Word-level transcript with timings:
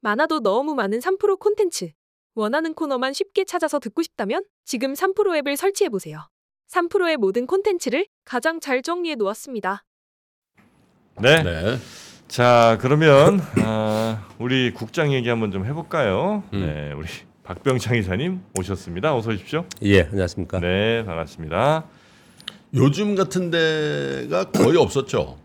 많아도 0.00 0.40
너무 0.40 0.74
많은 0.74 1.00
3프로 1.00 1.38
콘텐츠. 1.38 1.90
원하는 2.34 2.72
코너만 2.74 3.12
쉽게 3.12 3.44
찾아서 3.44 3.78
듣고 3.80 4.02
싶다면 4.02 4.44
지금 4.64 4.94
3프로 4.94 5.36
앱을 5.38 5.56
설치해 5.56 5.88
보세요. 5.88 6.28
3프로의 6.70 7.16
모든 7.16 7.46
콘텐츠를 7.46 8.06
가장 8.24 8.60
잘 8.60 8.82
정리해 8.82 9.16
놓았습니다. 9.16 9.84
네. 11.20 11.42
네. 11.42 11.76
자 12.28 12.78
그러면 12.80 13.40
아, 13.64 14.28
우리 14.38 14.72
국장 14.72 15.12
얘기 15.12 15.28
한번 15.28 15.50
좀 15.50 15.64
해볼까요? 15.64 16.44
음. 16.52 16.60
네, 16.60 16.92
우리 16.92 17.08
박병창 17.42 17.96
이사님 17.96 18.42
오셨습니다. 18.58 19.16
어서 19.16 19.30
오십시오. 19.30 19.64
예, 19.82 20.02
안녕하십니까. 20.02 20.60
네, 20.60 21.04
반갑습니다. 21.06 21.86
요즘 22.74 23.14
같은 23.14 23.50
데가 23.50 24.44
거의 24.52 24.76
없었죠. 24.76 25.38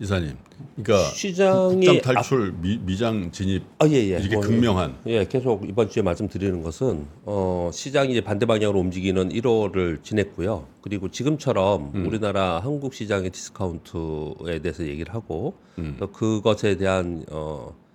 이사님. 0.00 0.36
그러니까 0.76 1.08
시장이 1.10 1.86
국장 1.86 2.00
탈출, 2.00 2.54
미, 2.60 2.78
미장 2.78 3.30
진입 3.30 3.64
아, 3.78 3.86
예, 3.88 3.94
예. 3.94 4.18
이렇게 4.18 4.36
뭐, 4.36 4.44
극명한 4.44 4.96
예, 5.06 5.24
계속 5.26 5.68
이번 5.68 5.88
주에 5.88 6.02
말씀드리는 6.02 6.62
것은 6.62 7.06
어, 7.24 7.70
시장이 7.72 8.12
이제 8.12 8.20
반대 8.20 8.46
방향으로 8.46 8.78
움직이는 8.78 9.30
1월을 9.30 10.02
지냈고요. 10.02 10.66
그리고 10.82 11.10
지금처럼 11.10 11.92
음. 11.94 12.06
우리나라 12.06 12.60
한국 12.60 12.94
시장의 12.94 13.30
디스카운트에 13.30 14.60
대해서 14.60 14.84
얘기를 14.86 15.14
하고 15.14 15.54
음. 15.78 15.96
또 15.98 16.10
그것에 16.10 16.76
대한 16.76 17.24
어, 17.30 17.74
뭐 17.74 17.85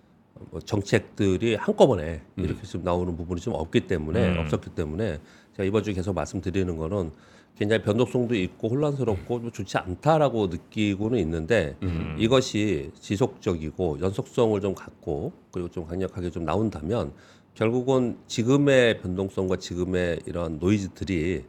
정책들이 0.66 1.56
한꺼번에 1.56 2.22
음. 2.38 2.44
이렇게 2.44 2.64
좀 2.64 2.84
나오는 2.84 3.16
부분이 3.16 3.42
좀 3.42 3.54
없기 3.54 3.82
때문에 3.82 4.34
음. 4.34 4.40
없었기 4.40 4.72
때문에 4.72 5.20
제가 5.54 5.66
이번 5.66 5.84
주에 5.84 5.94
계속 5.94 6.14
말씀드리는 6.14 6.76
거는 6.78 7.12
굉장히 7.58 7.84
변동성도 7.84 8.36
있고 8.36 8.70
혼란스럽고 8.70 9.42
좀 9.42 9.52
좋지 9.52 9.78
않다라고 9.78 10.48
느끼고는 10.48 11.20
있는데 11.20 11.76
음. 11.84 12.16
이것이 12.18 12.92
지속적이고 13.00 14.00
연속성을 14.02 14.60
좀 14.62 14.74
갖고 14.74 15.34
그리고 15.52 15.70
좀 15.70 15.86
강력하게 15.86 16.32
좀 16.32 16.46
나온다면 16.46 17.14
결국은 17.54 18.18
지금의 18.28 19.00
변동성과 19.00 19.58
지금의 19.58 20.22
이런 20.26 20.58
노이즈들이 20.60 21.36
에, 21.36 21.46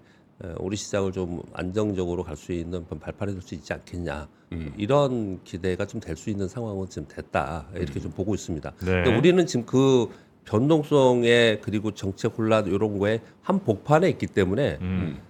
우리 0.58 0.76
시장을 0.76 1.12
좀 1.12 1.42
안정적으로 1.52 2.24
갈 2.24 2.36
수 2.36 2.52
있는 2.52 2.84
발판이 2.86 3.32
될 3.32 3.42
수 3.42 3.54
있지 3.54 3.72
않겠냐 3.72 4.28
이런 4.76 5.42
기대가 5.44 5.86
좀 5.86 6.00
될 6.00 6.16
수 6.16 6.30
있는 6.30 6.48
상황은 6.48 6.88
지금 6.88 7.06
됐다 7.08 7.68
이렇게 7.74 8.00
좀 8.00 8.10
보고 8.12 8.34
있습니다. 8.34 8.70
네. 8.80 8.84
근데 8.86 9.16
우리는 9.16 9.46
지금 9.46 9.64
그 9.66 10.08
변동성에 10.44 11.58
그리고 11.62 11.92
정책 11.92 12.36
혼란 12.36 12.66
이런 12.66 12.98
거에 12.98 13.20
한 13.42 13.60
복판에 13.60 14.08
있기 14.10 14.26
때문에 14.26 14.78
음. 14.80 15.20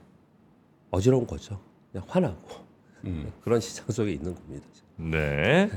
어지러운 0.91 1.26
거죠. 1.26 1.60
그냥 1.91 2.06
화나고 2.08 2.48
음. 3.04 3.30
그런 3.42 3.60
시장 3.60 3.86
속에 3.91 4.12
있는 4.12 4.34
겁니다. 4.34 4.66
네. 4.97 5.70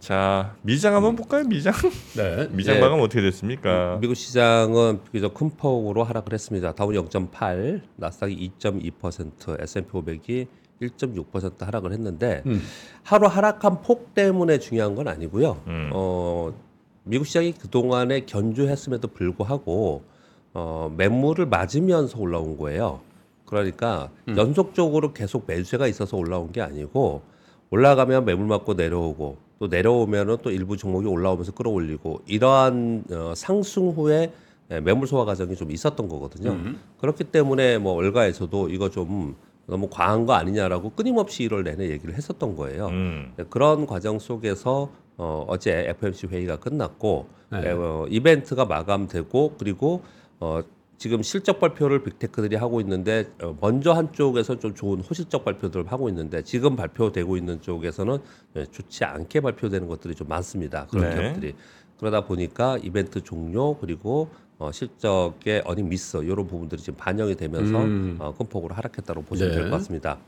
자 0.00 0.56
미장 0.62 0.94
한번 0.94 1.14
볼까요? 1.14 1.44
미장 1.44 1.74
네. 2.16 2.48
미장 2.50 2.76
예. 2.76 2.80
마감 2.80 3.00
어떻게 3.00 3.20
됐습니까? 3.20 3.98
미국 4.00 4.14
시장은 4.14 5.00
비교적 5.04 5.34
큰 5.34 5.50
폭으로 5.50 6.04
하락을 6.04 6.32
했습니다. 6.32 6.72
다운 6.72 6.94
0.8, 6.94 7.82
나스닥이 7.96 8.50
2.2%, 8.58 9.60
S&P 9.60 9.90
500이 9.90 10.46
1.6% 10.80 11.60
하락을 11.60 11.92
했는데 11.92 12.42
음. 12.46 12.62
하루 13.02 13.26
하락한 13.26 13.82
폭 13.82 14.14
때문에 14.14 14.58
중요한 14.58 14.94
건 14.94 15.06
아니고요. 15.06 15.60
음. 15.66 15.90
어, 15.92 16.54
미국 17.04 17.26
시장이 17.26 17.52
그 17.52 17.68
동안에 17.68 18.20
견조했음에도 18.20 19.08
불구하고 19.08 20.02
어, 20.54 20.90
매물을 20.96 21.44
맞으면서 21.44 22.18
올라온 22.18 22.56
거예요. 22.56 23.00
그러니까 23.44 24.10
연속적으로 24.36 25.12
계속 25.12 25.44
매수세가 25.46 25.88
있어서 25.88 26.16
올라온 26.16 26.52
게 26.52 26.62
아니고 26.62 27.22
올라가면 27.70 28.24
매물 28.24 28.46
맞고 28.46 28.74
내려오고 28.74 29.49
또 29.60 29.68
내려오면은 29.68 30.38
또 30.42 30.50
일부 30.50 30.78
종목이 30.78 31.06
올라오면서 31.06 31.52
끌어올리고 31.52 32.22
이러한 32.26 33.04
어, 33.12 33.34
상승 33.36 33.90
후에 33.90 34.32
예, 34.70 34.80
매물 34.80 35.06
소화 35.06 35.24
과정이 35.26 35.54
좀 35.54 35.70
있었던 35.70 36.08
거거든요. 36.08 36.56
그렇기 36.98 37.24
때문에 37.24 37.76
뭐 37.76 37.92
월가에서도 37.94 38.70
이거 38.70 38.88
좀 38.88 39.36
너무 39.66 39.88
과한 39.90 40.24
거 40.24 40.32
아니냐라고 40.32 40.90
끊임없이 40.90 41.46
1월 41.46 41.64
내내 41.64 41.90
얘기를 41.90 42.14
했었던 42.14 42.56
거예요. 42.56 42.86
음. 42.86 43.32
네, 43.36 43.44
그런 43.50 43.86
과정 43.86 44.18
속에서 44.18 44.90
어, 45.18 45.44
어제 45.46 45.88
FMC 45.88 46.28
회의가 46.28 46.56
끝났고 46.56 47.28
네. 47.50 47.68
에, 47.68 47.72
어, 47.72 48.06
이벤트가 48.08 48.64
마감되고 48.64 49.56
그리고 49.58 50.02
어, 50.38 50.62
지금 51.00 51.22
실적 51.22 51.60
발표를 51.60 52.02
빅테크들이 52.02 52.56
하고 52.56 52.78
있는데 52.82 53.32
어, 53.42 53.56
먼저 53.58 53.92
한쪽에서 53.92 54.58
좀 54.58 54.74
좋은 54.74 55.00
호실적 55.00 55.46
발표들을 55.46 55.90
하고 55.90 56.10
있는데 56.10 56.42
지금 56.42 56.76
발표되고 56.76 57.38
있는 57.38 57.62
쪽에서는 57.62 58.18
예, 58.56 58.66
좋지 58.66 59.04
않게 59.04 59.40
발표되는 59.40 59.88
것들이 59.88 60.14
좀 60.14 60.28
많습니다. 60.28 60.86
그런 60.90 61.08
네. 61.08 61.16
기업들이 61.16 61.54
그러다 61.98 62.26
보니까 62.26 62.76
이벤트 62.82 63.22
종료 63.22 63.78
그리고 63.78 64.28
어, 64.58 64.70
실적의 64.70 65.62
어닝 65.64 65.88
미스 65.88 66.18
이런 66.18 66.46
부분들이 66.46 66.82
지금 66.82 66.98
반영이 66.98 67.34
되면서 67.34 67.82
음. 67.82 68.16
어, 68.18 68.34
큰 68.36 68.46
폭으로 68.46 68.74
하락했다고 68.74 69.22
보시면 69.22 69.52
네. 69.52 69.56
될것 69.56 69.72
같습니다. 69.78 70.18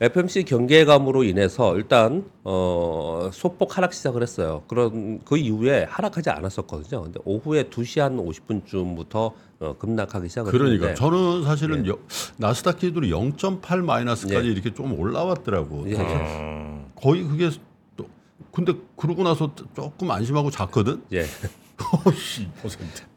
FMC 0.00 0.44
경계감으로 0.44 1.24
인해서 1.24 1.74
일단 1.76 2.24
어, 2.44 3.30
소폭 3.32 3.76
하락 3.78 3.94
시작을 3.94 4.20
했어요. 4.22 4.62
그런 4.68 5.20
그 5.24 5.38
이후에 5.38 5.84
하락하지 5.88 6.28
않았었거든요. 6.28 7.02
근데 7.04 7.18
오후에 7.24 7.64
2시 7.64 8.00
한 8.00 8.18
50분쯤부터 8.18 9.32
어, 9.60 9.74
급락하기 9.78 10.28
시작을 10.28 10.52
그러니까 10.52 10.92
저는 10.92 11.44
사실은 11.44 11.86
여- 11.88 11.98
나스닥 12.36 12.78
기준으로 12.78 13.06
0.8 13.06 13.78
마이너스까지 13.78 14.48
예. 14.48 14.52
이렇게 14.52 14.74
좀 14.74 14.98
올라왔더라고. 14.98 15.90
예. 15.90 15.96
어. 15.98 16.90
거의 16.94 17.24
그게 17.24 17.50
또 17.96 18.06
근데 18.52 18.74
그러고 18.96 19.22
나서 19.22 19.50
조금 19.74 20.10
안심하고 20.10 20.50
잤거든. 20.50 21.02
예. 21.14 21.24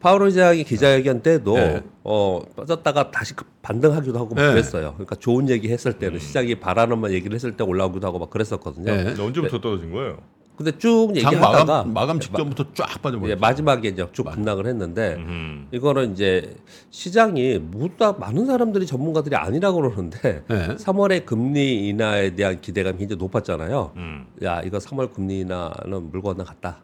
파월 0.00 0.22
의장이 0.22 0.64
기자회견 0.64 1.22
때도 1.22 1.54
네. 1.54 1.82
어, 2.04 2.40
빠졌다가 2.56 3.10
다시 3.10 3.34
급- 3.34 3.46
반등하기도 3.62 4.18
하고 4.18 4.34
막 4.34 4.42
네. 4.42 4.50
그랬어요. 4.50 4.92
그러니까 4.94 5.16
좋은 5.16 5.48
얘기 5.48 5.70
했을 5.70 5.94
때는 5.94 6.18
시장이 6.18 6.56
바라는 6.56 6.98
말 6.98 7.12
얘기를 7.12 7.34
했을 7.34 7.56
때 7.56 7.64
올라오기도 7.64 8.06
하고 8.06 8.18
막 8.18 8.30
그랬었거든요. 8.30 8.84
네. 8.94 9.04
근데 9.04 9.22
언제부터 9.22 9.60
떨어진 9.60 9.92
거예요? 9.92 10.18
근데 10.56 10.72
쭉장 10.76 11.16
얘기하다가 11.16 11.54
마감 11.64 11.92
마감 11.94 12.20
직전부터 12.20 12.66
쫙 12.74 13.00
빠져버렸어. 13.00 13.30
예, 13.30 13.34
마지막에 13.34 13.88
이제 13.88 14.06
쭉 14.12 14.24
급락을 14.24 14.66
했는데 14.66 15.14
음. 15.16 15.68
이거는 15.72 16.12
이제 16.12 16.54
시장이 16.90 17.58
모두 17.58 18.14
많은 18.18 18.44
사람들이 18.44 18.84
전문가들이 18.84 19.36
아니라고 19.36 19.80
그러는데 19.80 20.42
네. 20.48 20.76
3월에 20.76 21.24
금리 21.24 21.88
인하에 21.88 22.34
대한 22.34 22.60
기대감이 22.60 22.98
굉장히 22.98 23.18
높았잖아요. 23.20 23.92
음. 23.96 24.26
야 24.42 24.60
이거 24.62 24.76
3월 24.76 25.14
금리 25.14 25.40
인하는 25.40 26.10
물 26.10 26.20
건너갔다. 26.20 26.82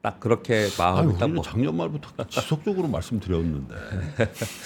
딱 0.00 0.20
그렇게 0.20 0.68
마음을 0.78 1.18
딱 1.18 1.28
먹. 1.30 1.42
작년 1.42 1.76
말부터 1.76 2.24
지속적으로 2.28 2.86
말씀드렸는데 2.88 3.74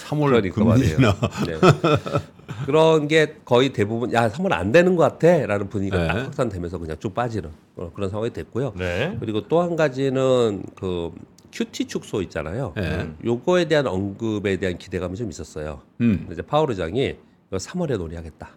3월 0.09 0.27
그러니까 0.53 0.65
말이에요. 0.65 0.97
금리나 0.97 1.15
네. 1.47 2.65
그런 2.67 3.09
게 3.09 3.37
거의 3.45 3.73
대부분 3.73 4.13
야 4.13 4.29
3월 4.29 4.53
안 4.53 4.73
되는 4.73 4.95
것 4.95 5.03
같아라는 5.05 5.69
분위기가 5.71 5.99
네. 5.99 6.07
딱 6.09 6.17
확산되면서 6.27 6.79
그냥 6.79 6.97
쭉 7.01 7.15
빠지는 7.15 7.51
어, 7.77 7.91
그런 7.95 8.11
상황이 8.11 8.31
됐고요. 8.33 8.75
네. 8.77 9.17
그리고 9.21 9.49
또 9.49 9.63
한 9.63 9.75
가지는 9.77 10.65
그 10.75 11.13
QT 11.51 11.87
축소 11.87 12.21
있잖아요. 12.23 12.73
네. 12.77 13.11
요거에 13.25 13.67
대한 13.67 13.87
언급에 13.87 14.57
대한 14.59 14.77
기대감이 14.77 15.17
좀 15.17 15.31
있었어요. 15.31 15.81
음. 16.01 16.29
이제 16.31 16.43
파월 16.43 16.71
의장이 16.71 17.17
이거 17.49 17.57
3월에 17.57 17.97
논의하겠다. 17.97 18.49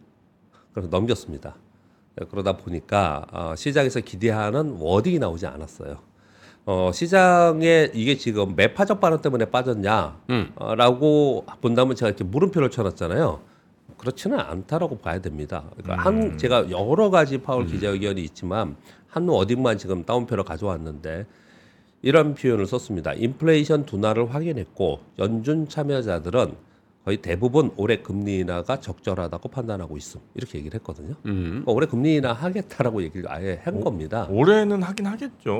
그래서 0.73 0.89
넘겼습니다. 0.89 1.55
네, 2.17 2.25
그러다 2.29 2.57
보니까 2.57 3.25
어, 3.31 3.53
시장에서 3.55 3.99
기대하는 4.01 4.75
워딩이 4.79 5.19
나오지 5.19 5.45
않았어요. 5.47 5.99
어, 6.65 6.91
시장에 6.91 7.91
이게 7.93 8.17
지금 8.17 8.55
매파적 8.55 8.99
반응 8.99 9.21
때문에 9.21 9.45
빠졌냐? 9.45 10.19
음. 10.31 10.51
어, 10.55 10.73
라고 10.73 11.45
본다면 11.61 11.95
제가 11.95 12.09
이렇게 12.09 12.23
물음표를 12.23 12.71
쳐놨잖아요. 12.71 13.39
그렇지는 13.97 14.39
않다라고 14.39 14.97
봐야 14.97 15.21
됩니다. 15.21 15.63
그러니까 15.77 16.03
한 16.03 16.37
제가 16.37 16.69
여러 16.71 17.09
가지 17.09 17.37
파월 17.37 17.65
기자회견이 17.67 18.21
있지만 18.23 18.75
한 19.07 19.27
워딩만 19.27 19.77
지금 19.77 20.03
다운표로 20.03 20.43
가져왔는데 20.43 21.25
이런 22.01 22.33
표현을 22.33 22.65
썼습니다. 22.65 23.13
인플레이션 23.13 23.85
둔화를 23.85 24.33
확인했고 24.33 24.99
연준 25.19 25.69
참여자들은 25.69 26.55
거의 27.05 27.17
대부분 27.17 27.71
올해 27.77 27.97
금리 27.97 28.39
인하가 28.39 28.79
적절하다고 28.79 29.49
판단하고 29.49 29.95
있음 29.97 30.19
이렇게 30.33 30.57
얘기를 30.57 30.79
했거든요. 30.79 31.13
음. 31.27 31.43
그러니까 31.49 31.71
올해 31.71 31.87
금리 31.87 32.15
인하 32.15 32.33
하겠다라고 32.33 33.03
얘기를 33.03 33.31
아예 33.31 33.61
한 33.63 33.79
겁니다. 33.81 34.27
올해는 34.31 34.81
하긴 34.81 35.05
하겠죠. 35.05 35.59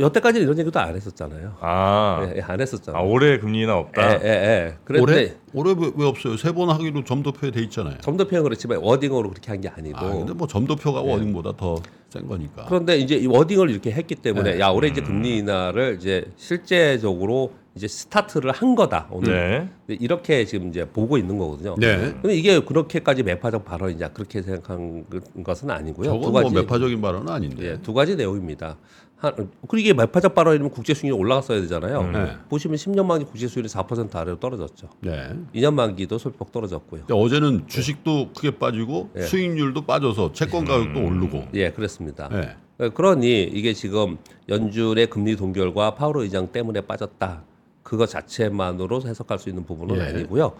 여태까지는 0.00 0.46
이런 0.46 0.58
얘기도 0.58 0.78
안 0.80 0.94
했었잖아요. 0.94 1.56
아, 1.60 2.26
예, 2.30 2.36
예, 2.36 2.40
안아 2.42 2.56
했었잖아요. 2.60 3.04
올해 3.08 3.38
금리 3.38 3.62
인하 3.62 3.76
없다. 3.76 4.02
예, 4.14 4.20
예, 4.24 4.28
예. 4.28 4.76
그런데 4.84 5.12
올해 5.12 5.34
올해 5.54 5.74
왜, 5.78 5.92
왜 5.96 6.06
없어요? 6.06 6.36
세 6.36 6.52
번 6.52 6.70
하기로 6.70 7.04
점도표에 7.04 7.50
돼 7.50 7.60
있잖아요. 7.62 7.98
점도표는 8.00 8.42
그렇지만 8.44 8.78
워딩으로 8.78 9.28
그렇게 9.30 9.50
한 9.50 9.60
게 9.60 9.68
아니고 9.68 9.98
아 9.98 10.12
근데 10.12 10.32
뭐 10.32 10.46
점도표가 10.46 11.00
워딩보다 11.02 11.56
더 11.56 11.76
센 12.10 12.26
거니까. 12.26 12.64
그런데 12.66 12.96
이제 12.96 13.16
이 13.16 13.26
워딩을 13.26 13.68
이렇게 13.68 13.90
했기 13.92 14.14
때문에 14.14 14.52
네. 14.54 14.60
야 14.60 14.68
올해 14.68 14.88
이제 14.88 15.02
금리 15.02 15.36
인하를 15.38 15.96
이제 16.00 16.24
실제적으로 16.36 17.52
이제 17.74 17.86
스타트를 17.86 18.50
한 18.52 18.74
거다 18.74 19.08
오늘 19.10 19.68
네. 19.86 19.96
이렇게 20.00 20.44
지금 20.46 20.68
이제 20.68 20.86
보고 20.88 21.18
있는 21.18 21.36
거거든요. 21.38 21.76
네. 21.78 22.14
근데 22.22 22.34
이게 22.34 22.58
그렇게까지 22.60 23.22
매파적 23.24 23.64
발언이냐 23.64 24.08
그렇게 24.08 24.40
생각한 24.42 25.04
것은 25.44 25.70
아니고요. 25.70 26.10
저건 26.10 26.32
뭐 26.32 26.50
매파적인 26.50 27.00
발언은 27.00 27.28
아닌데. 27.30 27.72
예, 27.72 27.78
두 27.82 27.92
가지 27.92 28.16
내용입니다. 28.16 28.78
한, 29.18 29.34
그리고 29.62 29.76
이게 29.78 29.92
말파적 29.92 30.34
발언이면 30.34 30.70
국제 30.70 30.94
수익률 30.94 31.18
올라갔어야 31.18 31.60
되잖아요. 31.60 32.00
음. 32.00 32.12
네. 32.12 32.36
보시면 32.48 32.76
10년 32.76 33.04
만기 33.04 33.24
국제 33.24 33.48
수익률이 33.48 33.72
4% 33.72 34.14
아래로 34.14 34.38
떨어졌죠. 34.38 34.88
네. 35.00 35.30
2년 35.54 35.74
만기도 35.74 36.18
소폭 36.18 36.52
떨어졌고요. 36.52 37.02
근데 37.06 37.14
어제는 37.14 37.66
주식도 37.66 38.30
크게 38.32 38.52
빠지고 38.58 39.10
예. 39.16 39.22
수익률도 39.22 39.82
빠져서 39.82 40.32
채권 40.32 40.64
가격도 40.64 41.04
오르고. 41.04 41.48
예, 41.54 41.72
그렇습니다. 41.72 42.28
네. 42.28 42.56
예, 42.80 42.88
그러니 42.90 43.42
이게 43.42 43.72
지금 43.72 44.18
연준의 44.48 45.08
금리 45.10 45.34
동결과 45.34 45.96
파월 45.96 46.18
의장 46.18 46.52
때문에 46.52 46.82
빠졌다. 46.82 47.42
그거 47.82 48.06
자체만으로 48.06 49.02
해석할 49.04 49.40
수 49.40 49.48
있는 49.48 49.64
부분은 49.64 49.96
예. 49.96 50.02
아니고요. 50.02 50.52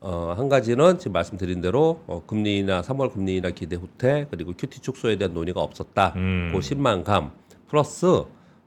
어, 0.00 0.34
한 0.36 0.48
가지는 0.48 0.98
지금 0.98 1.12
말씀드린 1.12 1.60
대로 1.60 2.00
어, 2.06 2.22
금리 2.26 2.58
인하 2.58 2.80
3월 2.80 3.12
금리 3.12 3.35
인하 3.35 3.50
기대 3.50 3.76
후퇴 3.76 4.26
그리고 4.30 4.52
QT 4.52 4.80
축소에 4.80 5.16
대한 5.16 5.34
논의가 5.34 5.60
없었다. 5.60 6.14
음. 6.16 6.50
그 6.54 6.62
실망감 6.62 7.32
플러스 7.68 8.24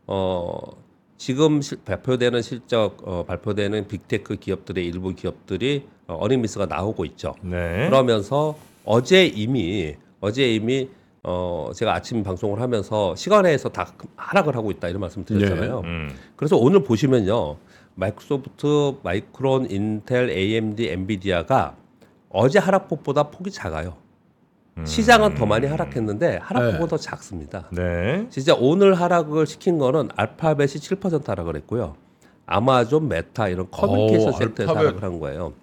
어, 0.08 0.60
지금 1.18 1.62
실- 1.62 1.80
발표되는 1.84 2.42
실적 2.42 2.98
어, 3.06 3.24
발표되는 3.26 3.88
빅테크 3.88 4.38
기업들의 4.38 4.86
일부 4.86 5.14
기업들이 5.14 5.88
어, 6.08 6.18
earning 6.20 6.42
miss가 6.42 6.66
나오고 6.66 7.06
있죠. 7.06 7.36
네. 7.42 7.88
그러면서 7.90 8.58
어제 8.86 9.26
이미 9.26 9.96
어제 10.22 10.54
이미 10.54 10.90
어 11.24 11.70
제가 11.76 11.94
아침 11.94 12.24
방송을 12.24 12.62
하면서 12.62 13.14
시간외에서 13.16 13.70
다 13.70 13.94
하락을 14.16 14.56
하고 14.56 14.72
있다 14.72 14.88
이런 14.88 15.02
말씀 15.02 15.26
드렸잖아요. 15.26 15.82
음. 15.84 16.10
그래서 16.38 16.56
오늘 16.58 16.82
보시면요. 16.84 17.58
마이크로소프트, 17.96 18.96
마이크론, 19.04 19.70
인텔, 19.70 20.30
AMD, 20.30 20.88
엔비디아가 20.88 21.76
어제 22.30 22.58
하락폭보다 22.60 23.24
폭이 23.24 23.52
작아요. 23.52 23.98
시장은 24.86 25.36
더 25.36 25.46
많이 25.46 25.68
하락했는데 25.68 26.38
하락폭은 26.42 26.80
네. 26.80 26.88
더 26.88 26.98
작습니다. 26.98 27.68
네. 27.72 28.26
진짜 28.30 28.56
오늘 28.58 28.94
하락을 28.94 29.46
시킨 29.46 29.78
거는 29.78 30.10
알파벳이 30.16 30.68
7% 30.70 31.26
하락을 31.28 31.56
했고요. 31.58 31.96
아마존, 32.46 33.08
메타 33.10 33.50
이런 33.50 33.68
커뮤니케이션 33.70 34.30
오, 34.30 34.38
섹터에서 34.38 34.72
알파벳. 34.72 34.78
하락을 34.88 35.04
한 35.04 35.20
거예요. 35.20 35.54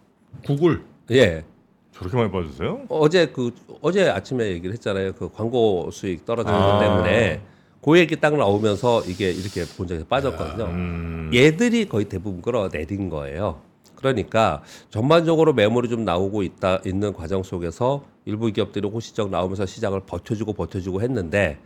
구글. 0.45 0.83
예. 1.11 1.45
저렇게 1.93 2.17
많이 2.17 2.31
빠졌어요? 2.31 2.83
어제 2.91 3.27
그 3.29 3.53
어제 3.81 4.09
아침에 4.11 4.45
얘기를 4.49 4.73
했잖아요. 4.75 5.15
그 5.15 5.31
광고 5.33 5.91
수익 5.91 6.27
떨어지는 6.27 6.59
것 6.59 6.65
아. 6.75 6.81
때문에 6.81 7.41
그 7.83 7.99
얘기 7.99 8.17
딱 8.17 8.37
나오면서 8.37 9.03
이게 9.07 9.31
이렇게 9.31 9.65
본적에서 9.77 10.05
빠졌거든요. 10.07 10.65
음. 10.67 11.31
얘들이 11.33 11.89
거의 11.89 12.05
대부분 12.05 12.43
끌어내린 12.43 13.09
거예요. 13.09 13.61
그러니까 13.97 14.63
전반적으로 14.91 15.53
매물이 15.53 15.89
좀 15.89 16.05
나오고 16.05 16.43
있다 16.43 16.81
있는 16.87 17.13
과정 17.13 17.43
속에서 17.43 18.05
일부 18.25 18.47
기업들이 18.53 18.89
호시적 18.89 19.31
나오면서 19.31 19.67
시장을 19.67 20.01
버텨주고 20.07 20.53
버텨주고 20.53 21.03
했는데 21.03 21.59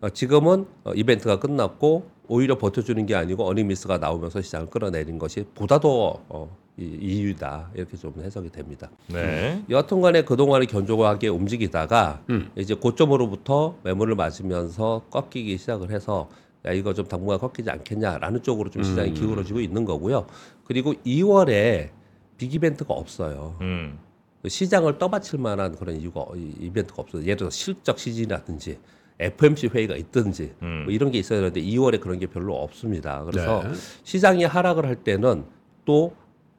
어, 0.00 0.08
지금은 0.10 0.66
어, 0.84 0.92
이벤트가 0.92 1.40
끝났고 1.40 2.08
오히려 2.28 2.56
버텨주는 2.58 3.04
게 3.06 3.14
아니고 3.16 3.48
어닝미스가 3.48 3.98
나오면서 3.98 4.40
시장을 4.42 4.68
끌어내린 4.68 5.18
것이 5.18 5.44
보다 5.54 5.80
더 5.80 6.20
어, 6.28 6.56
이- 6.76 6.84
이유다 7.00 7.70
이렇게 7.74 7.96
좀 7.96 8.12
해석이 8.22 8.50
됩니다. 8.50 8.88
네. 9.08 9.64
여하튼간에 9.68 10.22
그동안에 10.22 10.66
견조하게 10.66 11.28
움직이다가 11.28 12.20
음. 12.30 12.50
이제 12.54 12.74
고점으로부터 12.74 13.74
매물을 13.82 14.14
맞으면서 14.14 15.02
꺾이기 15.10 15.56
시작을 15.58 15.90
해서 15.90 16.28
야 16.66 16.72
이거 16.72 16.92
좀 16.94 17.06
당분간 17.06 17.38
꺾이지 17.38 17.70
않겠냐라는 17.70 18.42
쪽으로 18.42 18.70
좀 18.70 18.82
시장이 18.82 19.10
음. 19.10 19.14
기울어지고 19.14 19.60
있는 19.60 19.84
거고요. 19.84 20.26
그리고 20.64 20.92
2월에 21.06 21.90
빅 22.36 22.54
이벤트가 22.54 22.94
없어요. 22.94 23.56
음. 23.60 23.98
시장을 24.46 24.98
떠받칠 24.98 25.38
만한 25.38 25.74
그런 25.76 25.96
이유가 25.96 26.24
이- 26.36 26.54
이벤트가 26.60 27.02
없어요. 27.02 27.22
예를 27.22 27.36
들어 27.36 27.50
실적 27.50 27.98
시즌이라든지 27.98 28.78
FMC 29.20 29.68
회의가 29.74 29.96
있든지 29.96 30.54
음. 30.62 30.82
뭐 30.84 30.92
이런 30.92 31.10
게 31.10 31.18
있어야 31.18 31.40
되는데 31.40 31.60
2월에 31.60 32.00
그런 32.00 32.18
게 32.18 32.26
별로 32.26 32.54
없습니다. 32.56 33.24
그래서 33.24 33.62
네. 33.64 33.70
시장이 34.04 34.44
하락을 34.44 34.86
할 34.86 34.96
때는 34.96 35.44
또 35.84 36.14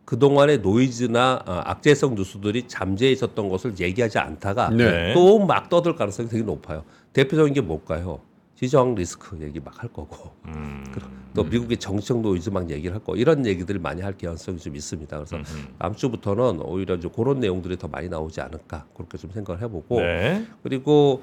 그동안의 0.05 0.59
노이즈나 0.59 1.43
어, 1.45 1.51
악재성 1.65 2.15
뉴스들이 2.15 2.67
잠재해 2.67 3.11
있었던 3.11 3.47
것을 3.47 3.79
얘기하지 3.79 4.17
않다가 4.17 4.71
네. 4.71 5.13
또막 5.13 5.69
떠들 5.69 5.95
가능성이 5.95 6.27
되게 6.27 6.43
높아요. 6.43 6.83
대표적인 7.13 7.53
게 7.53 7.61
뭘까요? 7.61 8.19
지정학 8.59 8.93
리스크 8.93 9.37
얘기 9.41 9.59
막 9.61 9.79
할 9.81 9.87
거고 9.93 10.31
음. 10.47 10.83
또 11.33 11.43
미국의 11.45 11.77
정치적 11.77 12.19
노이즈 12.19 12.49
막 12.49 12.69
얘기를 12.69 12.93
할 12.93 13.01
거 13.01 13.15
이런 13.15 13.45
얘기들을 13.45 13.79
많이 13.79 14.01
할 14.01 14.17
가능성이 14.17 14.57
좀 14.57 14.75
있습니다. 14.75 15.15
그래서 15.15 15.37
음. 15.37 15.43
다음 15.79 15.95
주부터는 15.95 16.59
오히려 16.63 16.95
이제 16.95 17.07
그런 17.15 17.39
내용들이 17.39 17.77
더 17.77 17.87
많이 17.87 18.09
나오지 18.09 18.41
않을까 18.41 18.85
그렇게 18.93 19.17
좀 19.17 19.31
생각을 19.31 19.61
해보고 19.61 20.01
네. 20.01 20.45
그리고 20.61 21.21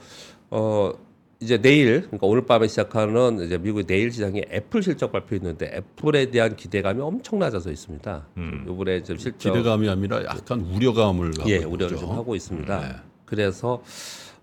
어 0.48 0.92
이제 1.38 1.60
내일 1.60 2.02
그러니까 2.02 2.26
오늘 2.26 2.46
밤에 2.46 2.66
시작하는 2.68 3.40
이제 3.44 3.58
미국의 3.58 3.84
내일 3.84 4.10
시장에 4.10 4.42
애플 4.50 4.82
실적 4.82 5.12
발표 5.12 5.36
있는데 5.36 5.66
애플에 5.74 6.30
대한 6.30 6.56
기대감이 6.56 7.02
엄청 7.02 7.38
낮아져 7.38 7.70
있습니다. 7.70 8.26
음. 8.38 8.64
이번에 8.66 9.02
좀 9.02 9.18
실적 9.18 9.36
기대감이 9.36 9.86
아니라 9.90 10.24
약간 10.24 10.62
우려감을 10.62 11.32
예. 11.48 11.58
우려를 11.58 11.98
좀 11.98 12.12
하고 12.12 12.34
있습니다. 12.34 12.80
네. 12.80 12.94
그래서 13.26 13.82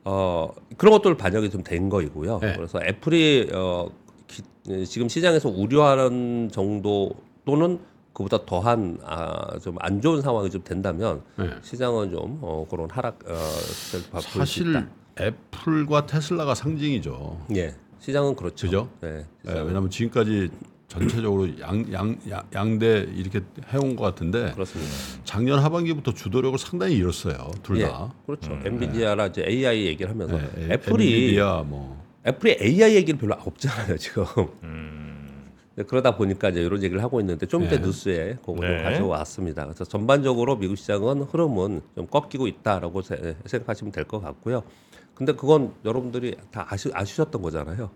어 0.05 0.49
그런 0.77 0.91
것들 0.93 1.15
반영이 1.15 1.49
좀 1.49 1.63
된 1.63 1.89
거이고요. 1.89 2.39
네. 2.39 2.53
그래서 2.55 2.79
애플이 2.83 3.49
어 3.53 3.89
기- 4.27 4.43
예, 4.69 4.83
지금 4.85 5.07
시장에서 5.09 5.49
우려하는 5.49 6.49
정도 6.51 7.11
또는 7.45 7.79
그보다 8.13 8.45
더한 8.45 8.99
아, 9.03 9.57
좀 9.59 9.75
안 9.79 9.99
좋은 10.01 10.21
상황이 10.21 10.49
좀 10.49 10.63
된다면 10.63 11.21
네. 11.37 11.49
시장은 11.63 12.11
좀 12.11 12.37
어, 12.41 12.65
그런 12.69 12.89
하락 12.91 13.19
어, 13.27 13.33
사실. 14.21 14.85
애플과 15.19 16.05
테슬라가 16.05 16.53
상징이죠. 16.55 17.45
예, 17.55 17.75
시장은 17.99 18.35
그렇죠. 18.35 18.67
그죠? 18.67 18.89
네, 19.01 19.25
예, 19.45 19.49
시장은 19.49 19.65
왜냐하면 19.67 19.89
지금까지 19.89 20.49
전체적으로 20.97 21.47
양, 21.59 21.91
양, 21.91 22.15
양, 22.29 22.43
양대 22.53 23.07
이렇게 23.15 23.41
해온 23.73 23.95
것 23.95 24.03
같은데 24.03 24.51
그렇습니다. 24.51 24.91
작년 25.23 25.57
하반기부터 25.59 26.13
주도력을 26.13 26.57
상당히 26.59 26.95
잃었어요. 26.97 27.49
둘 27.63 27.79
예, 27.79 27.85
다. 27.87 28.13
그렇죠. 28.27 28.59
엔비디아라 28.63 29.27
이제 29.27 29.43
AI 29.47 29.87
얘기를 29.87 30.11
하면서 30.11 30.37
네, 30.37 30.73
애플이 30.73 31.05
엔비디아 31.13 31.63
뭐 31.63 31.99
애플이 32.27 32.57
AI 32.61 32.95
얘기를 32.95 33.19
별로 33.19 33.33
없잖아요 33.33 33.97
지금. 33.97 34.23
음. 34.61 35.49
네, 35.75 35.83
그러다 35.83 36.15
보니까 36.15 36.49
이제 36.49 36.61
이런 36.61 36.83
얘기를 36.83 37.01
하고 37.01 37.19
있는데 37.21 37.47
좀 37.47 37.63
이따 37.63 37.77
네. 37.77 37.81
뉴스에 37.81 38.37
그거 38.45 38.55
네. 38.61 38.67
좀 38.77 38.83
가져왔습니다. 38.83 39.63
그래서 39.65 39.83
전반적으로 39.85 40.57
미국 40.57 40.75
시장은 40.75 41.23
흐름은 41.23 41.81
좀 41.95 42.05
꺾이고 42.07 42.45
있다라고 42.47 43.01
세- 43.01 43.35
생각하시면 43.45 43.91
될 43.91 44.03
것 44.05 44.21
같고요. 44.21 44.61
근데 45.15 45.33
그건 45.33 45.73
여러분들이 45.85 46.35
다 46.51 46.67
아시, 46.69 46.89
아시셨던 46.93 47.41
거잖아요. 47.41 47.89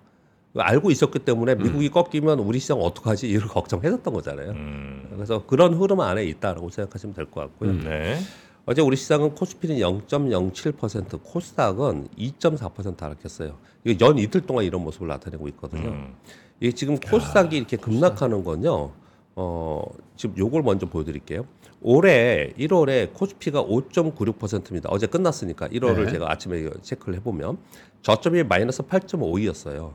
알고 0.55 0.91
있었기 0.91 1.19
때문에 1.19 1.55
미국이 1.55 1.89
꺾이면 1.89 2.39
우리 2.39 2.59
시장 2.59 2.81
어떡하지 2.81 3.27
이런 3.29 3.47
걱정했었던 3.49 4.13
거잖아요. 4.13 4.51
음. 4.51 5.07
그래서 5.13 5.45
그런 5.45 5.73
흐름 5.73 5.99
안에 5.99 6.23
있다라고 6.25 6.69
생각하시면 6.69 7.13
될 7.15 7.25
것 7.29 7.41
같고요. 7.41 7.73
네. 7.83 8.17
어제 8.65 8.81
우리 8.81 8.97
시장은 8.97 9.35
코스피는 9.35 9.77
0.07%, 9.77 11.19
코스닥은 11.23 12.09
2.4% 12.17 12.99
하락했어요. 12.99 13.57
이거 13.85 14.05
연 14.05 14.17
이틀 14.17 14.41
동안 14.41 14.65
이런 14.65 14.83
모습을 14.83 15.07
나타내고 15.07 15.47
있거든요. 15.49 15.89
음. 15.89 16.15
이게 16.59 16.71
지금 16.73 16.97
코스닥이 16.99 17.55
이렇게 17.55 17.77
급락하는 17.77 18.43
건요. 18.43 18.91
어, 19.35 19.83
지금 20.17 20.37
요걸 20.37 20.63
먼저 20.63 20.85
보여드릴게요. 20.87 21.45
올해 21.81 22.51
1월에 22.57 23.13
코스피가 23.13 23.63
5.96%입니다. 23.63 24.89
어제 24.91 25.05
끝났으니까 25.07 25.67
1월을 25.69 26.05
네. 26.05 26.11
제가 26.13 26.29
아침에 26.31 26.67
체크를 26.81 27.15
해보면 27.19 27.57
저점이 28.01 28.43
마이너스 28.43 28.81
8.52였어요. 28.83 29.93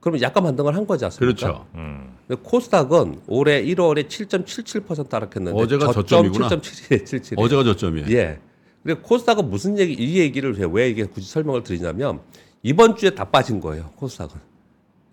그러면 0.00 0.20
약간 0.22 0.42
반등을 0.44 0.74
한 0.76 0.86
거지 0.86 1.04
않습니까? 1.04 1.36
그렇죠. 1.46 1.66
음. 1.74 2.14
근데 2.26 2.40
코스닥은 2.42 3.20
올해 3.26 3.62
1월에 3.64 4.08
7.77% 4.08 5.10
하락했는데 5.10 5.58
어제가 5.60 5.86
저점 5.86 6.02
저점이구나. 6.32 6.48
7.77. 6.48 7.34
어제가 7.38 7.64
저점이에요. 7.64 8.06
예. 8.10 8.38
근데 8.82 9.00
코스닥은 9.00 9.50
무슨 9.50 9.78
얘기 9.78 9.94
이 9.94 10.18
얘기를 10.18 10.56
왜- 10.58 10.68
왜 10.70 10.90
이게 10.90 11.04
굳이 11.04 11.28
설명을 11.28 11.62
드리냐면 11.64 12.20
이번 12.62 12.96
주에 12.96 13.10
다 13.10 13.24
빠진 13.24 13.60
거예요. 13.60 13.90
코스닥은 13.96 14.38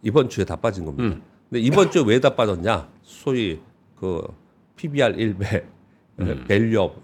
이번 0.03 0.29
주에 0.29 0.45
다 0.45 0.55
빠진 0.55 0.85
겁니다. 0.85 1.03
음. 1.15 1.21
근데 1.49 1.61
이번 1.61 1.89
주에 1.89 2.03
왜 2.05 2.19
다 2.19 2.35
빠졌냐? 2.35 2.87
소위 3.03 3.59
그 3.95 4.21
PBR 4.75 5.15
1배, 5.15 5.63
음. 6.19 6.45
밸류업 6.47 7.01